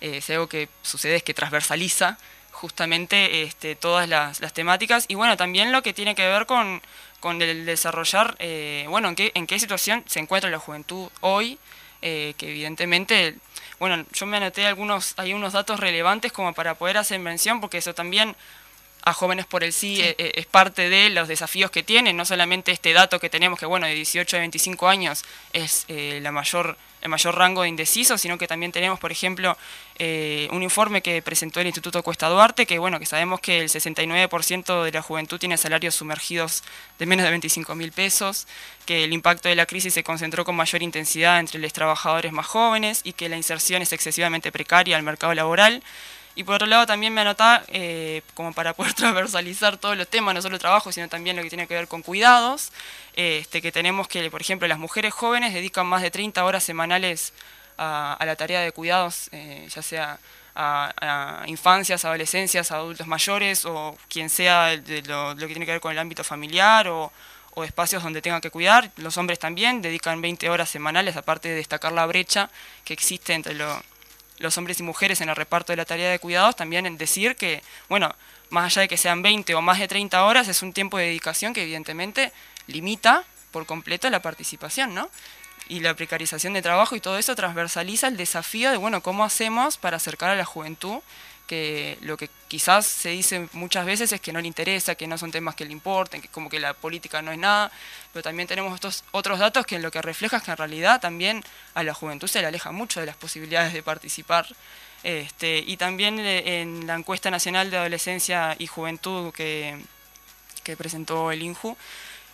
eh, 0.00 0.18
es 0.18 0.30
algo 0.30 0.48
que 0.48 0.68
sucede 0.82 1.16
es 1.16 1.22
que 1.22 1.34
transversaliza 1.34 2.18
justamente 2.52 3.42
este, 3.42 3.74
todas 3.74 4.08
las, 4.08 4.40
las, 4.40 4.52
temáticas. 4.52 5.06
Y 5.08 5.14
bueno, 5.14 5.36
también 5.36 5.72
lo 5.72 5.82
que 5.82 5.92
tiene 5.92 6.14
que 6.14 6.26
ver 6.26 6.46
con, 6.46 6.82
con 7.20 7.40
el 7.42 7.66
desarrollar, 7.66 8.36
eh, 8.38 8.86
bueno, 8.88 9.08
en 9.08 9.16
qué, 9.16 9.32
en 9.34 9.46
qué 9.46 9.58
situación 9.58 10.04
se 10.06 10.20
encuentra 10.20 10.50
la 10.50 10.58
juventud 10.58 11.08
hoy, 11.20 11.58
que 12.02 12.34
evidentemente 12.38 13.38
bueno, 13.86 14.06
yo 14.14 14.24
me 14.24 14.38
anoté 14.38 14.66
algunos, 14.66 15.12
hay 15.18 15.34
unos 15.34 15.52
datos 15.52 15.78
relevantes 15.78 16.32
como 16.32 16.54
para 16.54 16.74
poder 16.74 16.96
hacer 16.96 17.20
mención, 17.20 17.60
porque 17.60 17.76
eso 17.76 17.94
también 17.94 18.34
a 19.02 19.12
jóvenes 19.12 19.44
por 19.44 19.62
el 19.62 19.74
sí, 19.74 20.00
eh, 20.00 20.14
eh, 20.16 20.32
es 20.36 20.46
parte 20.46 20.88
de 20.88 21.10
los 21.10 21.28
desafíos 21.28 21.70
que 21.70 21.82
tienen, 21.82 22.16
no 22.16 22.24
solamente 22.24 22.72
este 22.72 22.94
dato 22.94 23.20
que 23.20 23.28
tenemos 23.28 23.58
que 23.58 23.66
bueno, 23.66 23.86
de 23.86 23.94
18 23.94 24.38
a 24.38 24.40
25 24.40 24.88
años 24.88 25.22
es 25.52 25.84
eh, 25.88 26.20
la 26.22 26.32
mayor, 26.32 26.78
el 27.04 27.10
mayor 27.10 27.36
rango 27.36 27.62
de 27.62 27.68
indecisos, 27.68 28.18
sino 28.20 28.38
que 28.38 28.48
también 28.48 28.72
tenemos, 28.72 28.98
por 28.98 29.12
ejemplo, 29.12 29.56
un 30.50 30.62
informe 30.62 31.02
que 31.02 31.20
presentó 31.20 31.60
el 31.60 31.66
Instituto 31.66 32.02
Cuesta 32.02 32.28
Duarte, 32.30 32.64
que 32.64 32.78
bueno, 32.78 32.98
que 32.98 33.04
sabemos 33.04 33.40
que 33.40 33.60
el 33.60 33.68
69% 33.68 34.82
de 34.82 34.90
la 34.90 35.02
juventud 35.02 35.38
tiene 35.38 35.58
salarios 35.58 35.94
sumergidos 35.94 36.64
de 36.98 37.04
menos 37.04 37.24
de 37.24 37.30
25 37.30 37.74
mil 37.74 37.92
pesos, 37.92 38.48
que 38.86 39.04
el 39.04 39.12
impacto 39.12 39.50
de 39.50 39.54
la 39.54 39.66
crisis 39.66 39.92
se 39.92 40.02
concentró 40.02 40.46
con 40.46 40.56
mayor 40.56 40.82
intensidad 40.82 41.38
entre 41.38 41.60
los 41.60 41.74
trabajadores 41.74 42.32
más 42.32 42.46
jóvenes 42.46 43.02
y 43.04 43.12
que 43.12 43.28
la 43.28 43.36
inserción 43.36 43.82
es 43.82 43.92
excesivamente 43.92 44.50
precaria 44.50 44.96
al 44.96 45.02
mercado 45.02 45.34
laboral 45.34 45.82
y 46.36 46.44
por 46.44 46.56
otro 46.56 46.66
lado 46.66 46.86
también 46.86 47.14
me 47.14 47.20
anota, 47.20 47.64
eh, 47.68 48.22
como 48.34 48.52
para 48.52 48.74
poder 48.74 48.92
transversalizar 48.94 49.76
todos 49.76 49.96
los 49.96 50.08
temas, 50.08 50.34
no 50.34 50.42
solo 50.42 50.58
trabajo, 50.58 50.90
sino 50.92 51.08
también 51.08 51.36
lo 51.36 51.42
que 51.42 51.48
tiene 51.48 51.66
que 51.66 51.74
ver 51.74 51.88
con 51.88 52.02
cuidados, 52.02 52.72
este, 53.14 53.62
que 53.62 53.70
tenemos 53.70 54.08
que, 54.08 54.30
por 54.30 54.40
ejemplo, 54.40 54.66
las 54.66 54.78
mujeres 54.78 55.14
jóvenes 55.14 55.54
dedican 55.54 55.86
más 55.86 56.02
de 56.02 56.10
30 56.10 56.44
horas 56.44 56.64
semanales 56.64 57.32
a, 57.78 58.18
la 58.24 58.36
tarea 58.36 58.60
de 58.60 58.72
cuidados, 58.72 59.28
eh, 59.32 59.66
ya 59.68 59.82
sea 59.82 60.18
a, 60.54 61.44
infancias, 61.46 62.04
adolescencias, 62.04 62.70
adultos 62.72 63.06
mayores 63.06 63.64
o 63.66 63.96
quien 64.08 64.28
sea 64.28 64.76
de 64.76 65.02
lo, 65.02 65.36
que 65.36 65.46
tiene 65.46 65.66
que 65.66 65.72
ver 65.72 65.80
con 65.80 65.92
el 65.92 65.98
ámbito 65.98 66.24
familiar 66.24 66.88
o, 66.88 67.12
o 67.54 67.64
espacios 67.64 68.02
donde 68.02 68.22
tengan 68.22 68.40
que 68.40 68.50
cuidar. 68.50 68.90
Los 68.96 69.16
hombres 69.18 69.38
también 69.38 69.82
dedican 69.82 70.20
20 70.20 70.50
horas 70.50 70.68
semanales, 70.68 71.16
aparte 71.16 71.48
de 71.48 71.56
destacar 71.56 71.92
la 71.92 72.06
brecha 72.06 72.50
que 72.84 72.92
existe 72.92 73.34
entre 73.34 73.54
lo 73.54 73.82
los 74.38 74.58
hombres 74.58 74.80
y 74.80 74.82
mujeres 74.82 75.20
en 75.20 75.28
el 75.28 75.36
reparto 75.36 75.72
de 75.72 75.76
la 75.76 75.84
tarea 75.84 76.10
de 76.10 76.18
cuidados, 76.18 76.56
también 76.56 76.86
en 76.86 76.98
decir 76.98 77.36
que, 77.36 77.62
bueno, 77.88 78.14
más 78.50 78.64
allá 78.64 78.82
de 78.82 78.88
que 78.88 78.96
sean 78.96 79.22
20 79.22 79.54
o 79.54 79.62
más 79.62 79.78
de 79.78 79.88
30 79.88 80.24
horas, 80.24 80.48
es 80.48 80.62
un 80.62 80.72
tiempo 80.72 80.98
de 80.98 81.06
dedicación 81.06 81.54
que 81.54 81.62
evidentemente 81.62 82.32
limita 82.66 83.24
por 83.50 83.66
completo 83.66 84.10
la 84.10 84.22
participación, 84.22 84.94
¿no? 84.94 85.10
Y 85.68 85.80
la 85.80 85.94
precarización 85.94 86.52
de 86.52 86.62
trabajo 86.62 86.94
y 86.94 87.00
todo 87.00 87.16
eso 87.18 87.34
transversaliza 87.34 88.08
el 88.08 88.16
desafío 88.16 88.70
de, 88.70 88.76
bueno, 88.76 89.02
¿cómo 89.02 89.24
hacemos 89.24 89.78
para 89.78 89.96
acercar 89.96 90.30
a 90.30 90.34
la 90.34 90.44
juventud 90.44 91.00
que 91.54 91.98
lo 92.00 92.16
que 92.16 92.28
quizás 92.48 92.84
se 92.84 93.10
dice 93.10 93.48
muchas 93.52 93.86
veces 93.86 94.12
es 94.12 94.20
que 94.20 94.32
no 94.32 94.40
le 94.40 94.48
interesa, 94.48 94.94
que 94.96 95.06
no 95.06 95.16
son 95.16 95.30
temas 95.30 95.54
que 95.54 95.64
le 95.64 95.72
importen, 95.72 96.20
que 96.20 96.28
como 96.28 96.50
que 96.50 96.58
la 96.58 96.74
política 96.74 97.22
no 97.22 97.30
es 97.30 97.38
nada, 97.38 97.70
pero 98.12 98.22
también 98.24 98.48
tenemos 98.48 98.74
estos 98.74 99.04
otros 99.12 99.38
datos 99.38 99.64
que 99.66 99.78
lo 99.78 99.90
que 99.90 100.02
refleja 100.02 100.38
es 100.38 100.42
que 100.42 100.50
en 100.50 100.56
realidad 100.56 101.00
también 101.00 101.42
a 101.74 101.82
la 101.84 101.94
juventud 101.94 102.26
se 102.26 102.40
le 102.40 102.46
aleja 102.48 102.72
mucho 102.72 103.00
de 103.00 103.06
las 103.06 103.16
posibilidades 103.16 103.72
de 103.72 103.82
participar. 103.82 104.46
Este, 105.04 105.58
y 105.58 105.76
también 105.76 106.18
eh, 106.18 106.62
en 106.62 106.86
la 106.86 106.94
encuesta 106.94 107.30
nacional 107.30 107.70
de 107.70 107.76
adolescencia 107.76 108.56
y 108.58 108.66
juventud 108.66 109.32
que, 109.32 109.78
que 110.64 110.76
presentó 110.76 111.30
el 111.30 111.42
INJU, 111.42 111.76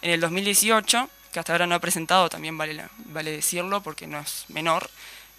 en 0.02 0.10
el 0.12 0.20
2018 0.20 1.10
que 1.32 1.38
hasta 1.38 1.52
ahora 1.52 1.66
no 1.66 1.74
ha 1.76 1.78
presentado, 1.78 2.28
también 2.28 2.58
vale, 2.58 2.84
vale 3.06 3.30
decirlo 3.30 3.82
porque 3.82 4.06
no 4.06 4.18
es 4.18 4.46
menor, 4.48 4.90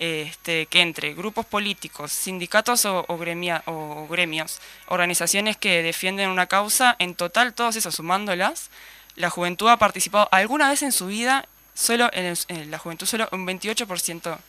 este, 0.01 0.65
que 0.65 0.81
entre 0.81 1.13
grupos 1.13 1.45
políticos, 1.45 2.11
sindicatos 2.11 2.85
o, 2.85 3.05
o, 3.07 3.13
o, 3.13 4.07
gremios, 4.07 4.59
organizaciones 4.87 5.57
que 5.57 5.83
defienden 5.83 6.31
una 6.31 6.47
causa, 6.47 6.95
en 6.97 7.13
total 7.13 7.53
todos 7.53 7.75
esos 7.75 7.93
sumándolas, 7.93 8.71
la 9.15 9.29
juventud 9.29 9.67
ha 9.67 9.77
participado 9.77 10.27
alguna 10.31 10.71
vez 10.71 10.81
en 10.81 10.91
su 10.91 11.05
vida, 11.05 11.47
solo 11.75 12.09
en, 12.13 12.35
la 12.71 12.79
juventud, 12.79 13.05
solo 13.05 13.29
un 13.31 13.45
28% 13.45 14.39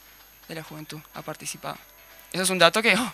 de 0.49 0.54
la 0.54 0.62
juventud 0.62 1.00
ha 1.12 1.21
participado. 1.21 1.76
Eso 2.32 2.44
es 2.44 2.49
un 2.49 2.59
dato 2.59 2.80
que... 2.80 2.94
Oh, 2.97 3.12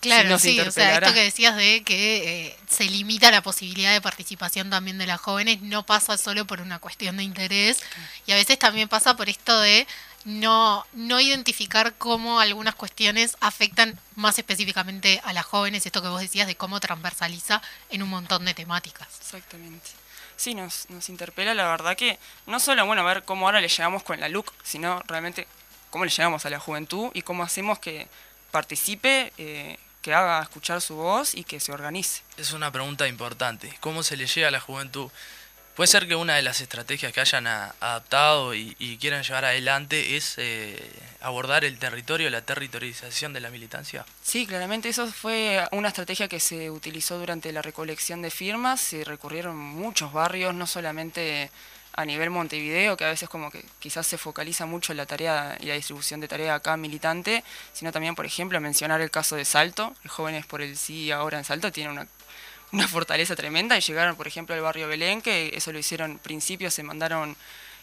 claro, 0.00 0.36
sí, 0.40 0.58
o 0.58 0.72
sea, 0.72 0.94
esto 0.94 1.14
que 1.14 1.22
decías 1.22 1.54
de 1.54 1.84
que 1.84 2.46
eh, 2.48 2.56
se 2.68 2.86
limita 2.86 3.30
la 3.30 3.42
posibilidad 3.42 3.92
de 3.92 4.00
participación 4.00 4.68
también 4.68 4.98
de 4.98 5.06
las 5.06 5.20
jóvenes, 5.20 5.60
no 5.60 5.86
pasa 5.86 6.16
solo 6.16 6.44
por 6.44 6.60
una 6.60 6.80
cuestión 6.80 7.18
de 7.18 7.22
interés, 7.22 7.78
y 8.26 8.32
a 8.32 8.34
veces 8.34 8.58
también 8.58 8.88
pasa 8.88 9.16
por 9.16 9.28
esto 9.28 9.60
de 9.60 9.86
no, 10.24 10.86
no 10.92 11.20
identificar 11.20 11.94
cómo 11.96 12.40
algunas 12.40 12.74
cuestiones 12.74 13.36
afectan 13.40 13.98
más 14.14 14.38
específicamente 14.38 15.20
a 15.24 15.32
las 15.32 15.46
jóvenes, 15.46 15.86
esto 15.86 16.02
que 16.02 16.08
vos 16.08 16.20
decías 16.20 16.46
de 16.46 16.56
cómo 16.56 16.80
transversaliza 16.80 17.62
en 17.90 18.02
un 18.02 18.10
montón 18.10 18.44
de 18.44 18.54
temáticas. 18.54 19.08
Exactamente. 19.20 19.90
Sí, 20.36 20.54
nos, 20.54 20.88
nos 20.90 21.08
interpela 21.08 21.52
la 21.54 21.66
verdad 21.66 21.96
que 21.96 22.18
no 22.46 22.60
solo, 22.60 22.86
bueno, 22.86 23.04
ver 23.04 23.24
cómo 23.24 23.46
ahora 23.46 23.60
le 23.60 23.68
llegamos 23.68 24.02
con 24.02 24.20
la 24.20 24.28
LUC, 24.28 24.52
sino 24.62 25.02
realmente 25.06 25.48
cómo 25.90 26.04
le 26.04 26.10
llegamos 26.10 26.46
a 26.46 26.50
la 26.50 26.60
juventud 26.60 27.10
y 27.14 27.22
cómo 27.22 27.42
hacemos 27.42 27.78
que 27.78 28.08
participe, 28.50 29.32
eh, 29.38 29.78
que 30.02 30.14
haga 30.14 30.40
escuchar 30.42 30.80
su 30.80 30.94
voz 30.94 31.34
y 31.34 31.44
que 31.44 31.60
se 31.60 31.72
organice. 31.72 32.22
Es 32.36 32.52
una 32.52 32.70
pregunta 32.70 33.08
importante. 33.08 33.76
¿Cómo 33.80 34.02
se 34.02 34.16
le 34.16 34.26
llega 34.26 34.48
a 34.48 34.50
la 34.50 34.60
juventud? 34.60 35.10
Puede 35.78 35.86
ser 35.86 36.08
que 36.08 36.16
una 36.16 36.34
de 36.34 36.42
las 36.42 36.60
estrategias 36.60 37.12
que 37.12 37.20
hayan 37.20 37.46
adaptado 37.46 38.52
y, 38.52 38.98
quieran 39.00 39.22
llevar 39.22 39.44
adelante 39.44 40.16
es 40.16 40.34
eh, 40.36 40.76
abordar 41.20 41.64
el 41.64 41.78
territorio, 41.78 42.30
la 42.30 42.42
territorialización 42.42 43.32
de 43.32 43.38
la 43.38 43.48
militancia. 43.50 44.04
Sí, 44.20 44.44
claramente 44.44 44.88
eso 44.88 45.06
fue 45.06 45.64
una 45.70 45.86
estrategia 45.86 46.26
que 46.26 46.40
se 46.40 46.68
utilizó 46.68 47.16
durante 47.20 47.52
la 47.52 47.62
recolección 47.62 48.22
de 48.22 48.32
firmas. 48.32 48.80
Se 48.80 49.04
recurrieron 49.04 49.56
muchos 49.56 50.12
barrios, 50.12 50.52
no 50.52 50.66
solamente 50.66 51.48
a 51.92 52.04
nivel 52.04 52.30
Montevideo, 52.30 52.96
que 52.96 53.04
a 53.04 53.10
veces 53.10 53.28
como 53.28 53.52
que 53.52 53.64
quizás 53.78 54.04
se 54.04 54.18
focaliza 54.18 54.66
mucho 54.66 54.92
en 54.92 54.96
la 54.96 55.06
tarea 55.06 55.56
y 55.60 55.66
la 55.66 55.74
distribución 55.74 56.18
de 56.18 56.26
tarea 56.26 56.56
acá 56.56 56.76
militante, 56.76 57.44
sino 57.72 57.92
también, 57.92 58.16
por 58.16 58.26
ejemplo, 58.26 58.60
mencionar 58.60 59.00
el 59.00 59.12
caso 59.12 59.36
de 59.36 59.44
Salto. 59.44 59.94
Jóvenes 60.08 60.44
por 60.44 60.60
el 60.60 60.76
Sí 60.76 61.12
ahora 61.12 61.38
en 61.38 61.44
Salto 61.44 61.70
tienen 61.70 61.92
una 61.92 62.08
una 62.72 62.88
fortaleza 62.88 63.36
tremenda. 63.36 63.76
Y 63.76 63.80
llegaron, 63.80 64.16
por 64.16 64.26
ejemplo, 64.26 64.54
al 64.54 64.60
barrio 64.60 64.88
Belén, 64.88 65.22
que 65.22 65.50
eso 65.54 65.72
lo 65.72 65.78
hicieron 65.78 66.18
principio, 66.18 66.70
se 66.70 66.82
mandaron 66.82 67.36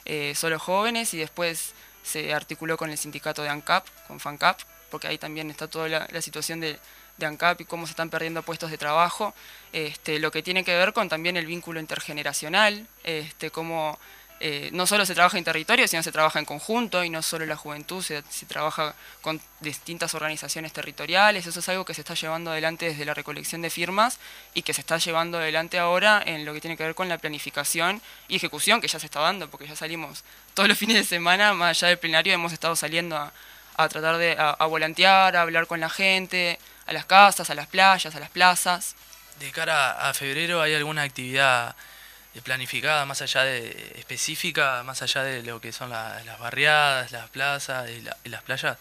eh, 0.05 0.33
solo 0.35 0.59
jóvenes 0.59 1.13
y 1.13 1.17
después 1.17 1.73
se 2.03 2.33
articuló 2.33 2.77
con 2.77 2.91
el 2.91 2.97
sindicato 2.97 3.41
de 3.41 3.49
ANCAP, 3.49 3.87
con 4.07 4.19
FANCAP, 4.19 4.61
porque 4.91 5.07
ahí 5.07 5.17
también 5.17 5.49
está 5.49 5.67
toda 5.67 5.89
la, 5.89 6.21
situación 6.21 6.59
de, 6.59 6.79
de, 7.17 7.25
ANCAP 7.25 7.61
y 7.61 7.65
cómo 7.65 7.87
se 7.87 7.91
están 7.91 8.11
perdiendo 8.11 8.43
puestos 8.43 8.69
de 8.69 8.77
trabajo, 8.77 9.33
este, 9.73 10.19
lo 10.19 10.31
que 10.31 10.43
tiene 10.43 10.63
que 10.63 10.77
ver 10.77 10.93
con 10.93 11.09
también 11.09 11.35
el 11.37 11.47
vínculo 11.47 11.79
intergeneracional, 11.79 12.87
este, 13.03 13.49
cómo 13.49 13.97
eh, 14.41 14.69
no 14.73 14.85
solo 14.85 15.05
se 15.05 15.13
trabaja 15.15 15.37
en 15.37 15.45
territorio, 15.45 15.87
sino 15.87 16.03
se 16.03 16.11
trabaja 16.11 16.39
en 16.39 16.45
conjunto 16.45 17.03
y 17.03 17.09
no 17.09 17.21
solo 17.21 17.45
la 17.45 17.55
juventud, 17.55 18.03
se, 18.03 18.21
trabaja 18.47 18.93
con 19.21 19.39
distintas 19.61 20.13
organizaciones 20.13 20.73
territoriales. 20.73 21.47
Eso 21.47 21.59
es 21.59 21.69
algo 21.69 21.85
que 21.85 21.93
se 21.93 22.01
está 22.01 22.15
llevando 22.15 22.51
adelante 22.51 22.85
desde 22.85 23.05
la 23.05 23.13
recolección 23.13 23.61
de 23.61 23.69
firmas 23.69 24.19
y 24.53 24.63
que 24.63 24.73
se 24.73 24.81
está 24.81 24.97
llevando 24.97 25.37
adelante 25.37 25.79
ahora 25.79 26.21
en 26.25 26.43
lo 26.43 26.53
que 26.53 26.61
tiene 26.61 26.75
que 26.75 26.83
ver 26.83 26.95
con 26.95 27.07
la 27.07 27.17
planificación 27.17 28.01
y 28.27 28.35
ejecución 28.35 28.81
que 28.81 28.87
ya 28.87 28.99
se 28.99 29.05
está 29.05 29.21
dando, 29.21 29.49
porque 29.49 29.67
ya 29.67 29.75
salimos 29.75 30.23
todos 30.53 30.67
los 30.67 30.77
fines 30.77 30.97
de 30.97 31.03
semana, 31.03 31.53
más 31.53 31.77
allá 31.77 31.89
del 31.89 31.99
plenario, 31.99 32.33
hemos 32.33 32.51
estado 32.51 32.75
saliendo 32.75 33.15
a, 33.17 33.31
tratar 33.89 34.17
de 34.17 34.35
a 34.37 34.65
volantear, 34.65 35.35
a 35.35 35.41
hablar 35.41 35.67
con 35.67 35.79
la 35.79 35.89
gente, 35.89 36.59
a 36.85 36.93
las 36.93 37.05
casas, 37.05 37.49
a 37.49 37.55
las 37.55 37.67
playas, 37.67 38.15
a 38.15 38.19
las 38.19 38.29
plazas. 38.29 38.95
De 39.39 39.51
cara 39.51 40.09
a 40.09 40.13
febrero, 40.13 40.61
¿hay 40.61 40.73
alguna 40.73 41.03
actividad? 41.03 41.75
Planificada, 42.41 43.05
más 43.05 43.21
allá 43.21 43.43
de 43.43 43.93
específica, 43.97 44.83
más 44.83 45.01
allá 45.01 45.23
de 45.23 45.43
lo 45.43 45.61
que 45.61 45.71
son 45.71 45.89
las 45.89 46.39
barriadas, 46.39 47.11
las 47.11 47.29
plazas 47.29 47.89
y, 47.89 48.29
las 48.29 48.43
playas? 48.43 48.77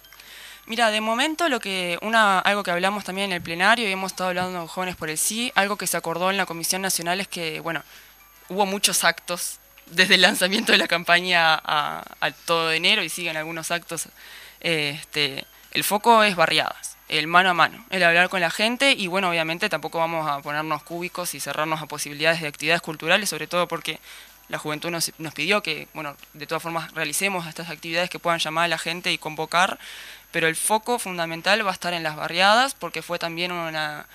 Mira, 0.67 0.91
de 0.91 1.01
momento 1.01 1.49
lo 1.49 1.61
que 1.61 1.99
una 2.03 2.39
algo 2.39 2.63
que 2.63 2.71
hablamos 2.71 3.05
también 3.05 3.31
en 3.31 3.37
el 3.37 3.43
plenario 3.43 3.89
y 3.89 3.93
hemos 3.93 4.13
estado 4.13 4.31
hablando 4.31 4.59
con 4.59 4.67
jóvenes 4.67 4.97
por 4.97 5.11
el 5.11 5.19
sí, 5.19 5.53
algo 5.55 5.77
que 5.77 5.87
se 5.87 5.97
acordó 5.97 6.31
en 6.31 6.37
la 6.37 6.47
Comisión 6.47 6.83
Nacional 6.83 7.21
es 7.21 7.29
que, 7.29 7.61
bueno, 7.61 7.83
hubo 8.49 8.65
muchos 8.67 9.05
actos 9.05 9.59
desde 9.87 10.15
el 10.15 10.23
lanzamiento 10.23 10.73
de 10.73 10.79
la 10.79 10.89
campaña 10.89 11.55
a, 11.55 12.03
todo 12.47 12.73
enero 12.73 13.03
y 13.03 13.09
siguen 13.09 13.37
algunos 13.37 13.71
actos. 13.71 14.09
Este, 14.61 15.45
el 15.73 15.85
foco 15.85 16.25
es 16.25 16.35
barriadas 16.35 16.94
el 17.19 17.27
mano 17.27 17.51
a 17.51 17.55
mano, 17.55 17.85
el 17.91 18.03
hablar 18.03 18.29
con 18.29 18.41
la 18.41 18.51
gente 18.51 18.93
y 18.93 19.07
bueno, 19.07 19.31
obviamente 19.31 19.69
tampoco 19.69 19.99
vamos 19.99 20.29
a 20.29 20.41
ponernos 20.41 20.83
cúbicos 20.83 21.35
y 21.35 21.41
cerrarnos 21.41 21.83
a 21.83 21.87
posibilidades 21.87 22.41
de 22.41 22.49
actividades 22.49 22.83
culturales, 22.83 23.29
sobre 23.29 23.47
todo 23.47 23.69
porque 23.69 24.01
la 24.49 24.59
juventud 24.59 24.91
nos, 24.91 25.13
nos 25.19 25.35
pidió 25.35 25.63
que, 25.63 25.89
bueno, 25.95 26.17
de 26.35 26.47
todas 26.47 26.63
formas 26.63 26.93
realicemos 26.93 27.47
estas 27.47 27.71
actividades 27.71 28.11
que 28.11 28.19
puedan 28.19 28.41
llamar 28.41 28.65
a 28.65 28.69
la 28.69 28.79
gente 28.79 29.13
y 29.13 29.19
convocar, 29.19 29.79
pero 30.31 30.49
el 30.49 30.57
foco 30.57 30.99
fundamental 30.99 31.65
va 31.65 31.71
a 31.71 31.75
estar 31.75 31.95
en 31.95 32.03
las 32.03 32.17
barriadas 32.17 32.75
porque 32.75 33.03
fue 33.03 33.19
también 33.19 33.53
una 33.53 34.07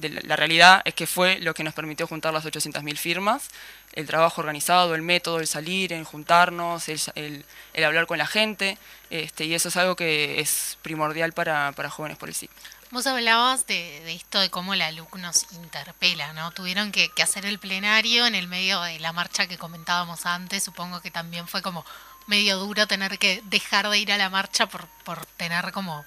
la 0.00 0.36
realidad 0.36 0.82
es 0.84 0.94
que 0.94 1.06
fue 1.06 1.38
lo 1.40 1.54
que 1.54 1.64
nos 1.64 1.74
permitió 1.74 2.06
juntar 2.06 2.32
las 2.32 2.44
800.000 2.44 2.96
firmas, 2.96 3.48
el 3.92 4.06
trabajo 4.06 4.40
organizado, 4.40 4.94
el 4.94 5.02
método, 5.02 5.40
el 5.40 5.46
salir, 5.46 5.92
el 5.92 6.04
juntarnos, 6.04 6.88
el, 6.88 7.44
el, 7.74 7.84
hablar 7.84 8.06
con 8.06 8.18
la 8.18 8.26
gente, 8.26 8.78
este, 9.10 9.44
y 9.44 9.54
eso 9.54 9.68
es 9.68 9.76
algo 9.76 9.96
que 9.96 10.40
es 10.40 10.78
primordial 10.82 11.32
para, 11.32 11.72
para 11.72 11.90
jóvenes 11.90 12.18
por 12.18 12.28
el 12.28 12.34
sí. 12.34 12.48
Vos 12.90 13.06
hablabas 13.06 13.66
de, 13.66 14.00
de, 14.04 14.14
esto 14.14 14.40
de 14.40 14.48
cómo 14.48 14.74
la 14.74 14.90
LUC 14.92 15.16
nos 15.16 15.52
interpela, 15.52 16.32
¿no? 16.32 16.52
Tuvieron 16.52 16.90
que, 16.90 17.10
que, 17.10 17.22
hacer 17.22 17.44
el 17.44 17.58
plenario 17.58 18.26
en 18.26 18.34
el 18.34 18.48
medio 18.48 18.80
de 18.80 18.98
la 18.98 19.12
marcha 19.12 19.46
que 19.46 19.58
comentábamos 19.58 20.24
antes, 20.24 20.64
supongo 20.64 21.02
que 21.02 21.10
también 21.10 21.46
fue 21.48 21.60
como 21.60 21.84
medio 22.26 22.58
duro 22.58 22.86
tener 22.86 23.18
que 23.18 23.42
dejar 23.44 23.88
de 23.90 23.98
ir 23.98 24.12
a 24.12 24.16
la 24.16 24.30
marcha 24.30 24.66
por, 24.68 24.86
por 25.04 25.26
tener 25.26 25.72
como 25.72 26.04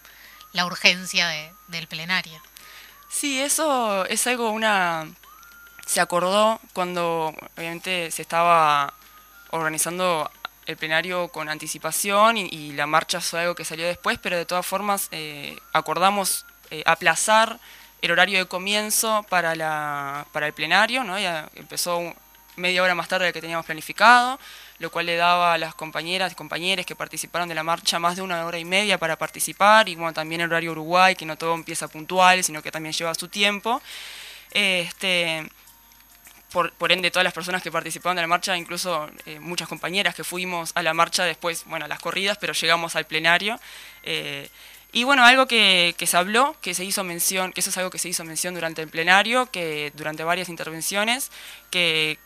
la 0.53 0.65
urgencia 0.65 1.27
de, 1.27 1.53
del 1.67 1.87
plenario. 1.87 2.41
Sí, 3.11 3.39
eso 3.41 4.05
es 4.05 4.25
algo, 4.25 4.51
una... 4.51 5.05
Se 5.85 5.99
acordó 5.99 6.59
cuando 6.73 7.35
obviamente 7.57 8.09
se 8.09 8.21
estaba 8.21 8.93
organizando 9.49 10.31
el 10.65 10.77
plenario 10.77 11.27
con 11.27 11.49
anticipación 11.49 12.37
y, 12.37 12.71
la 12.71 12.87
marcha 12.87 13.19
fue 13.19 13.41
algo 13.41 13.53
que 13.55 13.65
salió 13.65 13.85
después, 13.85 14.17
pero 14.17 14.37
de 14.37 14.45
todas 14.45 14.65
formas 14.65 15.09
eh, 15.11 15.57
acordamos 15.73 16.45
eh, 16.69 16.83
aplazar 16.85 17.59
el 18.01 18.11
horario 18.11 18.39
de 18.39 18.45
comienzo 18.45 19.25
para, 19.29 19.55
la, 19.55 20.25
para 20.31 20.47
el 20.47 20.53
plenario, 20.53 21.03
¿no? 21.03 21.19
Ya 21.19 21.49
empezó 21.55 22.15
media 22.55 22.81
hora 22.81 22.95
más 22.95 23.09
tarde 23.09 23.25
de 23.25 23.33
que 23.33 23.41
teníamos 23.41 23.65
planificado, 23.65 24.39
lo 24.81 24.89
cual 24.91 25.05
le 25.05 25.15
daba 25.15 25.53
a 25.53 25.57
las 25.57 25.75
compañeras 25.75 26.31
y 26.31 26.35
compañeros 26.35 26.85
que 26.85 26.95
participaron 26.95 27.47
de 27.47 27.55
la 27.55 27.63
marcha 27.63 27.99
más 27.99 28.15
de 28.15 28.23
una 28.23 28.45
hora 28.45 28.57
y 28.57 28.65
media 28.65 28.97
para 28.97 29.17
participar, 29.17 29.87
y 29.87 29.95
bueno, 29.95 30.13
también 30.13 30.41
el 30.41 30.49
horario 30.49 30.71
Uruguay, 30.71 31.15
que 31.15 31.25
no 31.25 31.37
todo 31.37 31.53
empieza 31.53 31.87
puntual, 31.87 32.43
sino 32.43 32.61
que 32.61 32.71
también 32.71 32.93
lleva 32.93 33.13
su 33.13 33.27
tiempo. 33.27 33.81
Este, 34.51 35.47
por, 36.51 36.73
por, 36.73 36.91
ende, 36.91 37.11
todas 37.11 37.23
las 37.23 37.33
personas 37.33 37.61
que 37.61 37.71
participaron 37.71 38.15
de 38.15 38.23
la 38.23 38.27
marcha, 38.27 38.57
incluso 38.57 39.09
eh, 39.25 39.39
muchas 39.39 39.67
compañeras 39.67 40.15
que 40.15 40.23
fuimos 40.23 40.71
a 40.75 40.81
la 40.81 40.93
marcha 40.93 41.23
después, 41.23 41.63
bueno, 41.65 41.85
a 41.85 41.87
las 41.87 41.99
corridas, 41.99 42.37
pero 42.39 42.53
llegamos 42.53 42.95
al 42.95 43.05
plenario. 43.05 43.59
Eh, 44.03 44.49
y 44.93 45.05
bueno, 45.05 45.23
algo 45.23 45.47
que, 45.47 45.95
que, 45.97 46.07
se 46.07 46.17
habló, 46.17 46.57
que 46.61 46.73
se 46.73 46.83
hizo 46.83 47.03
mención, 47.03 47.53
que 47.53 47.61
eso 47.61 47.69
es 47.69 47.77
algo 47.77 47.91
que 47.91 47.99
se 47.99 48.09
hizo 48.09 48.25
mención 48.25 48.53
durante 48.55 48.81
el 48.81 48.89
plenario, 48.89 49.45
que 49.51 49.93
durante 49.95 50.23
varias 50.23 50.49
intervenciones, 50.49 51.31
que 51.69 52.17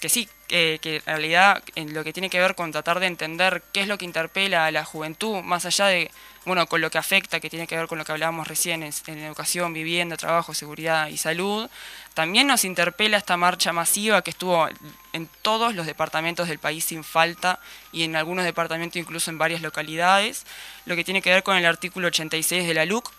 que 0.00 0.08
sí, 0.08 0.28
que 0.48 0.78
en 0.82 1.02
realidad 1.06 1.62
en 1.74 1.94
lo 1.94 2.04
que 2.04 2.12
tiene 2.12 2.30
que 2.30 2.38
ver 2.38 2.54
con 2.54 2.70
tratar 2.72 3.00
de 3.00 3.06
entender 3.06 3.62
qué 3.72 3.80
es 3.80 3.88
lo 3.88 3.98
que 3.98 4.04
interpela 4.04 4.66
a 4.66 4.70
la 4.70 4.84
juventud, 4.84 5.42
más 5.42 5.64
allá 5.64 5.86
de, 5.86 6.10
bueno, 6.44 6.66
con 6.66 6.80
lo 6.80 6.90
que 6.90 6.98
afecta, 6.98 7.40
que 7.40 7.48
tiene 7.48 7.66
que 7.66 7.76
ver 7.76 7.86
con 7.86 7.98
lo 7.98 8.04
que 8.04 8.12
hablábamos 8.12 8.46
recién 8.46 8.82
en, 8.82 9.18
educación, 9.18 9.72
vivienda, 9.72 10.16
trabajo, 10.16 10.52
seguridad 10.52 11.08
y 11.08 11.16
salud, 11.16 11.68
también 12.12 12.46
nos 12.46 12.64
interpela 12.64 13.16
esta 13.16 13.36
marcha 13.36 13.72
masiva 13.72 14.22
que 14.22 14.30
estuvo 14.30 14.68
en 15.12 15.28
todos 15.42 15.74
los 15.74 15.86
departamentos 15.86 16.48
del 16.48 16.58
país 16.58 16.84
sin 16.84 17.02
falta 17.02 17.60
y 17.92 18.02
en 18.02 18.14
algunos 18.14 18.44
departamentos 18.44 18.96
incluso 18.96 19.30
en 19.30 19.38
varias 19.38 19.62
localidades, 19.62 20.44
lo 20.84 20.96
que 20.96 21.04
tiene 21.04 21.22
que 21.22 21.30
ver 21.30 21.42
con 21.42 21.56
el 21.56 21.66
artículo 21.66 22.08
86 22.08 22.66
de 22.66 22.74
la 22.74 22.84
LUC, 22.84 23.10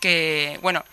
que, 0.00 0.58
bueno, 0.62 0.84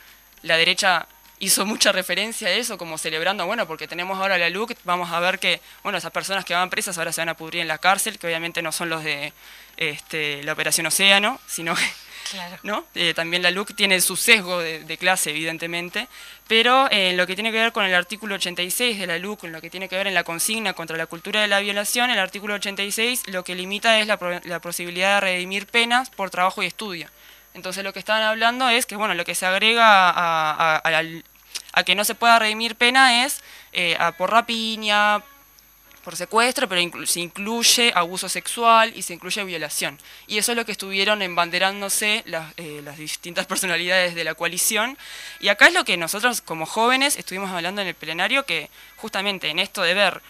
la 0.41 0.57
derecha 0.57 1.07
hizo 1.39 1.65
mucha 1.65 1.91
referencia 1.91 2.47
a 2.47 2.51
eso, 2.51 2.77
como 2.77 2.97
celebrando, 2.97 3.45
bueno, 3.45 3.67
porque 3.67 3.87
tenemos 3.87 4.17
ahora 4.17 4.37
la 4.37 4.49
LUC, 4.49 4.73
vamos 4.83 5.11
a 5.11 5.19
ver 5.19 5.39
que, 5.39 5.61
bueno, 5.83 5.97
esas 5.97 6.11
personas 6.11 6.45
que 6.45 6.53
van 6.53 6.69
presas 6.69 6.97
ahora 6.97 7.11
se 7.11 7.21
van 7.21 7.29
a 7.29 7.37
pudrir 7.37 7.61
en 7.61 7.67
la 7.67 7.77
cárcel, 7.77 8.17
que 8.17 8.27
obviamente 8.27 8.61
no 8.61 8.71
son 8.71 8.89
los 8.89 9.03
de 9.03 9.33
este, 9.77 10.43
la 10.43 10.53
Operación 10.53 10.87
Océano, 10.87 11.39
sino 11.47 11.75
¿no? 12.63 12.85
Eh, 12.95 13.13
también 13.13 13.41
la 13.41 13.51
LUC 13.51 13.75
tiene 13.75 14.01
su 14.01 14.15
sesgo 14.15 14.59
de, 14.59 14.97
clase, 14.97 15.29
evidentemente, 15.29 16.07
pero 16.47 16.91
en 16.91 17.17
lo 17.17 17.27
que 17.27 17.35
tiene 17.35 17.51
que 17.51 17.57
ver 17.57 17.71
con 17.71 17.85
el 17.85 17.93
artículo 17.93 18.35
86 18.35 18.99
de 18.99 19.07
la 19.07 19.17
LUC, 19.17 19.45
en 19.45 19.51
lo 19.51 19.61
que 19.61 19.69
tiene 19.69 19.87
que 19.87 19.95
ver 19.95 20.07
en 20.07 20.13
la 20.13 20.23
consigna 20.23 20.73
contra 20.73 20.97
la 20.97 21.05
cultura 21.05 21.41
de 21.41 21.47
la 21.47 21.59
violación, 21.59 22.09
el 22.09 22.19
artículo 22.19 22.55
86 22.55 23.23
lo 23.27 23.43
que 23.43 23.55
limita 23.55 23.99
es 23.99 24.07
la, 24.07 24.41
la 24.43 24.59
posibilidad 24.59 25.15
de 25.15 25.21
redimir 25.21 25.67
penas 25.67 26.09
por 26.09 26.29
trabajo 26.29 26.63
y 26.63 26.65
estudio. 26.65 27.07
Entonces 27.57 27.83
lo 27.83 27.91
que 27.91 27.99
están 27.99 28.21
hablando 28.21 28.69
es 28.69 28.85
que 28.85 28.95
bueno, 28.95 29.15
lo 29.15 29.25
que 29.25 29.33
se 29.33 29.47
agrega 29.47 30.11
a, 30.11 30.81
a, 31.73 31.83
que 31.83 31.95
no 31.95 32.05
se 32.05 32.13
pueda 32.13 32.37
redimir 32.37 32.75
pena 32.75 33.25
es 33.25 33.41
eh, 33.73 33.97
por 34.17 34.29
rapiña, 34.31 35.23
por 36.03 36.15
secuestro, 36.15 36.69
pero 36.69 37.05
se 37.07 37.19
incluye 37.19 37.91
abuso 37.95 38.29
sexual 38.29 38.93
y 38.95 39.01
se 39.01 39.15
incluye 39.15 39.43
violación. 39.43 39.97
Y 40.27 40.37
eso 40.37 40.51
es 40.51 40.55
lo 40.55 40.65
que 40.65 40.71
estuvieron 40.71 41.23
embanderándose 41.23 42.23
las, 42.27 42.53
eh, 42.57 42.81
las 42.83 42.97
distintas 42.97 43.45
personalidades 43.51 44.13
de 44.13 44.23
la 44.23 44.35
coalición. 44.35 44.95
Y 45.39 45.47
acá 45.47 45.67
es 45.67 45.73
lo 45.73 45.83
que 45.83 45.97
nosotros 45.97 46.41
como 46.41 46.67
jóvenes 46.67 47.17
estuvimos 47.17 47.49
hablando 47.49 47.81
en 47.81 47.87
el 47.87 47.95
plenario, 47.95 48.45
que 48.45 48.69
justamente 48.97 49.49
en 49.49 49.57
esto 49.57 49.81
de 49.81 49.95
ver 49.95 50.21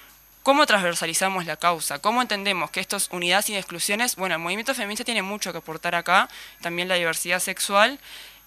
¿Cómo 0.47 0.65
transversalizamos 0.65 1.45
la 1.45 1.57
causa? 1.57 1.99
¿Cómo 1.99 2.21
entendemos 2.21 2.71
que 2.71 2.79
estos 2.79 3.09
unidades 3.11 3.47
sin 3.47 3.55
exclusiones? 3.55 4.15
Bueno, 4.15 4.35
el 4.35 4.39
movimiento 4.39 4.73
feminista 4.73 5.03
tiene 5.03 5.21
mucho 5.21 5.51
que 5.51 5.57
aportar 5.57 5.93
acá, 5.93 6.29
también 6.61 6.87
la 6.87 6.95
diversidad 6.95 7.41
sexual, 7.41 7.99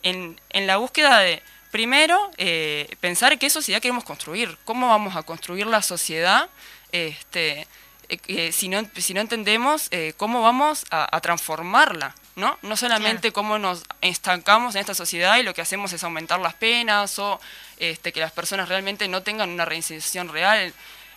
en, 0.03 0.41
la 0.55 0.79
búsqueda 0.79 1.19
de, 1.19 1.43
primero, 1.71 2.31
eh, 2.39 2.89
pensar 3.01 3.39
qué 3.39 3.51
sociedad 3.51 3.83
queremos 3.83 4.05
construir, 4.05 4.57
cómo 4.65 4.89
vamos 4.89 5.15
a 5.15 5.25
construir 5.25 5.67
la 5.67 5.83
sociedad, 5.83 6.49
este, 6.91 7.67
eh, 8.09 8.19
eh, 8.29 8.51
si, 8.51 8.71
no, 8.71 8.81
si 8.97 9.13
no 9.13 9.21
entendemos 9.21 9.91
cómo 10.17 10.41
vamos 10.41 10.87
a, 10.91 11.21
transformarla. 11.21 12.15
¿no? 12.35 12.59
No 12.63 12.79
solamente 12.79 13.31
cómo 13.31 13.59
nos 13.59 13.83
estancamos 14.01 14.75
en 14.75 14.81
esta 14.81 14.95
sociedad 14.95 15.37
y 15.37 15.43
lo 15.43 15.53
que 15.53 15.61
hacemos 15.61 15.93
es 15.93 16.03
aumentar 16.03 16.41
las 16.41 16.55
penas 16.55 17.19
o 17.19 17.39
este, 17.77 18.11
que 18.15 18.21
las 18.21 18.33
personas 18.33 18.71
realmente 18.71 19.07
no 19.07 19.23
tengan 19.23 19.51
una 19.51 19.67
reinserción 19.67 20.31
real. 20.31 20.73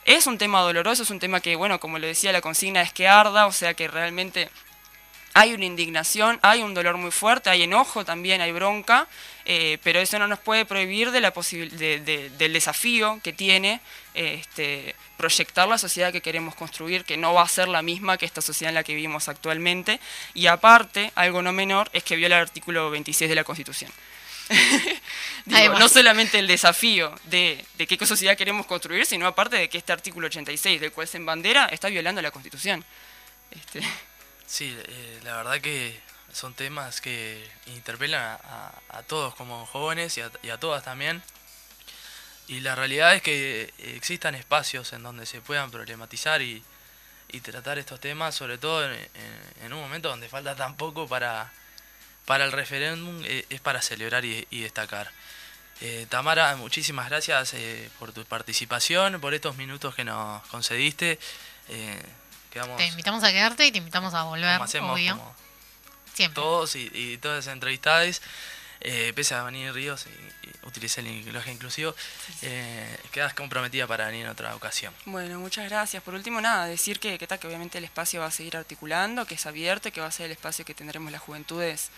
Es 0.05 0.27
un 0.27 0.37
tema 0.37 0.61
doloroso, 0.61 1.03
es 1.03 1.09
un 1.09 1.19
tema 1.19 1.39
que, 1.39 1.55
bueno, 1.55 1.79
como 1.79 1.99
lo 1.99 2.07
decía 2.07 2.31
la 2.31 2.41
consigna, 2.41 2.81
es 2.81 2.91
que 2.91 3.07
arda, 3.07 3.47
o 3.47 3.51
sea 3.51 3.73
que 3.73 3.87
realmente 3.87 4.49
hay 5.33 5.53
una 5.53 5.65
indignación, 5.65 6.39
hay 6.41 6.61
un 6.61 6.73
dolor 6.73 6.97
muy 6.97 7.09
fuerte, 7.09 7.49
hay 7.49 7.63
enojo 7.63 8.05
también, 8.05 8.41
hay 8.41 8.51
bronca, 8.51 9.07
eh, 9.45 9.79
pero 9.83 9.99
eso 9.99 10.19
no 10.19 10.27
nos 10.27 10.39
puede 10.39 10.65
prohibir 10.65 11.11
de 11.11 11.21
la 11.21 11.31
de, 11.31 12.31
del 12.37 12.53
desafío 12.53 13.19
que 13.23 13.33
tiene 13.33 13.81
este, 14.13 14.95
proyectar 15.17 15.67
la 15.67 15.79
sociedad 15.79 16.11
que 16.11 16.21
queremos 16.21 16.53
construir, 16.53 17.03
que 17.03 17.17
no 17.17 17.33
va 17.33 17.41
a 17.41 17.47
ser 17.47 17.67
la 17.67 17.81
misma 17.81 18.17
que 18.17 18.25
esta 18.25 18.41
sociedad 18.41 18.69
en 18.69 18.75
la 18.75 18.83
que 18.83 18.93
vivimos 18.93 19.27
actualmente. 19.27 19.99
Y 20.35 20.45
aparte, 20.47 21.11
algo 21.15 21.41
no 21.41 21.51
menor, 21.51 21.89
es 21.93 22.03
que 22.03 22.15
viola 22.15 22.35
el 22.35 22.43
artículo 22.43 22.91
26 22.91 23.27
de 23.27 23.35
la 23.35 23.43
Constitución. 23.43 23.91
No 25.45 25.89
solamente 25.89 26.39
el 26.39 26.47
desafío 26.47 27.13
de, 27.25 27.65
qué 27.77 28.05
sociedad 28.05 28.37
queremos 28.37 28.65
construir, 28.65 29.05
sino 29.05 29.27
aparte 29.27 29.57
de 29.57 29.69
que 29.69 29.77
este 29.77 29.93
artículo 29.93 30.27
86, 30.27 30.81
del 30.81 30.91
cual 30.91 31.07
se 31.07 31.19
bandera, 31.19 31.65
está 31.67 31.89
violando 31.89 32.21
la 32.21 32.31
Constitución. 32.31 32.83
Este. 33.51 33.81
Sí, 34.45 34.75
eh, 34.87 35.19
la 35.23 35.37
verdad 35.37 35.61
que 35.61 35.99
son 36.31 36.53
temas 36.53 36.99
que 36.99 37.47
interpelan 37.67 38.39
a, 38.43 39.03
todos 39.07 39.35
como 39.35 39.65
jóvenes 39.67 40.17
y 40.17 40.49
a, 40.49 40.57
todas 40.57 40.83
también. 40.83 41.21
Y 42.47 42.59
la 42.59 42.75
realidad 42.75 43.15
es 43.15 43.21
que 43.21 43.73
existan 43.77 44.35
espacios 44.35 44.91
en 44.93 45.03
donde 45.03 45.25
se 45.25 45.41
puedan 45.41 45.71
problematizar 45.71 46.41
y, 46.41 46.63
tratar 47.41 47.79
estos 47.79 47.99
temas, 47.99 48.35
sobre 48.35 48.59
todo 48.59 48.85
en, 48.85 49.73
un 49.73 49.79
momento 49.79 50.07
donde 50.07 50.29
falta 50.29 50.55
tan 50.55 50.77
poco 50.77 51.07
para, 51.07 51.51
para 52.25 52.45
el 52.45 52.51
referéndum 52.51 53.21
eh, 53.25 53.45
es 53.49 53.61
para 53.61 53.81
celebrar 53.81 54.25
y, 54.25 54.45
destacar. 54.51 55.11
Eh, 55.81 56.05
Tamara, 56.09 56.55
muchísimas 56.55 57.09
gracias 57.09 57.53
eh, 57.53 57.89
por 57.99 58.13
tu 58.13 58.23
participación, 58.25 59.19
por 59.19 59.33
estos 59.33 59.57
minutos 59.57 59.95
que 59.95 60.05
nos 60.05 60.41
concediste. 60.47 61.19
te 61.67 62.85
invitamos 62.85 63.23
a 63.23 63.31
quedarte 63.31 63.65
y 63.65 63.71
te 63.71 63.79
invitamos 63.79 64.13
a 64.13 64.23
volver, 64.23 64.53
como 64.53 64.63
hacemos 64.63 64.99
Siempre. 66.13 66.35
todos 66.35 66.75
y, 66.75 67.17
todas 67.17 67.45
las 67.45 67.53
entrevistadas. 67.53 68.21
Pese 69.15 69.35
a 69.35 69.43
venir 69.43 69.73
Ríos 69.73 70.05
y, 70.07 70.47
y 70.47 70.51
utilicé 70.67 71.01
el 71.01 71.07
lenguaje 71.07 71.51
inclusivo, 71.51 71.95
quedas 73.11 73.33
comprometida 73.33 73.87
para 73.87 74.07
venir 74.07 74.25
en 74.25 74.31
otra 74.31 74.55
ocasión. 74.55 74.93
Bueno, 75.05 75.39
muchas 75.39 75.69
gracias. 75.69 76.03
Por 76.03 76.13
último, 76.13 76.41
nada, 76.41 76.65
decir 76.65 76.99
que, 76.99 77.17
que, 77.17 77.27
que 77.27 77.47
obviamente 77.47 77.77
el 77.77 77.83
espacio 77.83 78.21
va 78.21 78.27
a 78.27 78.31
seguir 78.31 78.57
articulando, 78.57 79.25
que 79.25 79.35
es 79.35 79.45
abierto, 79.45 79.91
que 79.91 80.01
va 80.01 80.07
a 80.07 80.11
ser 80.11 80.27
el 80.27 80.33
espacio 80.33 80.65
que 80.65 80.73
tendremos 80.73 81.11
las 81.11 81.21
juventudes 81.21 81.91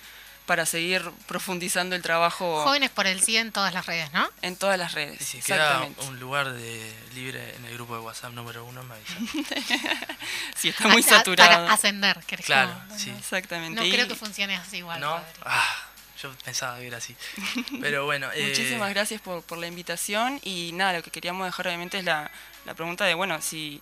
para 0.46 0.66
seguir 0.66 1.10
profundizando 1.28 1.96
el 1.96 2.02
trabajo. 2.02 2.64
Jóvenes 2.64 2.92
por 2.92 3.08
el 3.08 3.22
sí 3.22 3.38
en 3.38 3.52
todas 3.52 3.74
las 3.74 3.86
redes, 3.86 4.12
¿no? 4.14 4.30
En 4.42 4.56
todas 4.56 4.78
las 4.78 4.94
redes. 4.94 5.26
si 5.26 5.42
queda 5.42 5.88
un 6.08 6.20
lugar 6.20 6.54
de 6.54 6.94
libre 7.16 7.56
en 7.56 7.66
el 7.66 7.74
grupo 7.74 7.96
de 7.96 8.02
WhatsApp 8.02 8.32
número 8.34 8.64
uno, 8.66 8.84
me 8.84 8.94
avisa. 8.94 9.16
sí, 10.56 10.70
está 10.70 10.88
muy 10.88 11.02
saturado. 11.02 11.50
Para 11.50 11.74
ascender, 11.74 12.20
¿querés 12.28 12.46
Claro, 12.46 12.74
sí. 12.96 13.10
Exactamente. 13.18 13.82
No 13.82 13.90
creo 13.90 14.08
que 14.08 14.16
funcione 14.16 14.56
así 14.56 14.78
igual. 14.78 15.00
¿No? 15.02 15.20
Ah, 15.44 15.85
yo 16.32 16.38
pensaba 16.44 16.80
que 16.80 16.88
era 16.88 16.98
así. 16.98 17.16
Pero 17.82 18.06
bueno. 18.06 18.30
Eh, 18.36 18.48
Muchísimas 18.50 18.90
gracias 18.90 19.22
por, 19.22 19.44
por, 19.44 19.58
la 19.58 19.68
invitación 19.68 20.40
y 20.44 20.72
nada, 20.74 20.94
lo 20.94 21.04
que 21.04 21.12
queríamos 21.12 21.46
dejar 21.46 21.68
obviamente 21.68 22.00
es 22.00 22.04
la, 22.04 22.32
la 22.66 22.74
pregunta 22.74 23.06
de, 23.06 23.14
bueno, 23.14 23.42
si, 23.42 23.82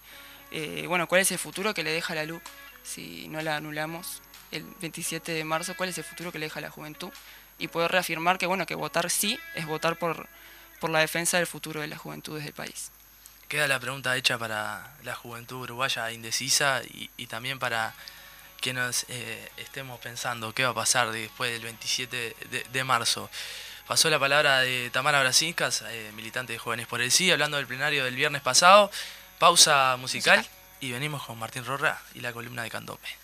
eh, 0.52 0.86
bueno, 0.88 1.08
¿cuál 1.08 1.22
es 1.22 1.32
el 1.32 1.40
futuro 1.40 1.74
que 1.74 1.84
le 1.84 1.92
deja 1.92 2.14
la 2.14 2.26
LUC 2.26 2.44
si 2.84 3.28
no 3.30 3.42
la 3.42 3.56
anulamos? 3.56 4.22
el 4.54 4.64
27 4.82 5.32
de 5.32 5.44
marzo, 5.44 5.76
cuál 5.76 5.90
es 5.90 5.98
el 5.98 6.04
futuro 6.04 6.32
que 6.32 6.40
le 6.40 6.46
deja 6.46 6.62
la 6.62 6.70
juventud 6.70 7.10
y 7.58 7.68
poder 7.68 7.92
reafirmar 7.92 8.38
que 8.38 8.46
bueno 8.46 8.66
que 8.66 8.76
votar 8.76 9.10
sí 9.10 9.40
es 9.56 9.66
votar 9.66 9.98
por, 9.98 10.28
por 10.80 10.90
la 10.90 11.00
defensa 11.00 11.38
del 11.38 11.48
futuro 11.48 11.82
de 11.82 11.88
las 11.88 12.00
juventudes 12.00 12.44
del 12.44 12.54
país. 12.54 12.92
Queda 13.48 13.68
la 13.68 13.80
pregunta 13.80 14.16
hecha 14.16 14.38
para 14.38 14.96
la 15.04 15.16
juventud 15.16 15.62
uruguaya 15.62 16.12
indecisa 16.12 16.82
y, 17.18 17.28
también 17.28 17.60
para 17.60 17.94
quienes 18.64 19.06
eh, 19.10 19.52
estemos 19.58 20.00
pensando 20.00 20.54
qué 20.54 20.64
va 20.64 20.70
a 20.70 20.74
pasar 20.74 21.12
después 21.12 21.52
del 21.52 21.64
27 21.64 22.36
de, 22.72 22.84
marzo. 22.86 23.30
Pasó 23.88 24.10
la 24.10 24.18
palabra 24.18 24.62
de 24.62 24.90
Tamara 24.90 25.20
Brasinskas, 25.20 25.84
eh, 25.90 26.12
militante 26.16 26.54
de 26.54 26.60
Jóvenes 26.60 26.88
por 26.88 27.02
el 27.02 27.12
Sí, 27.12 27.30
hablando 27.30 27.58
del 27.58 27.68
plenario 27.68 28.06
del 28.06 28.16
viernes 28.16 28.42
pasado. 28.42 28.90
Pausa 29.38 29.98
musical, 30.00 30.38
musical. 30.38 30.58
y 30.80 30.94
venimos 30.94 31.24
con 31.24 31.38
Martín 31.38 31.66
Rorra 31.66 32.02
y 32.16 32.22
la 32.22 32.32
columna 32.32 32.64
de 32.64 32.70
Candope. 32.70 33.23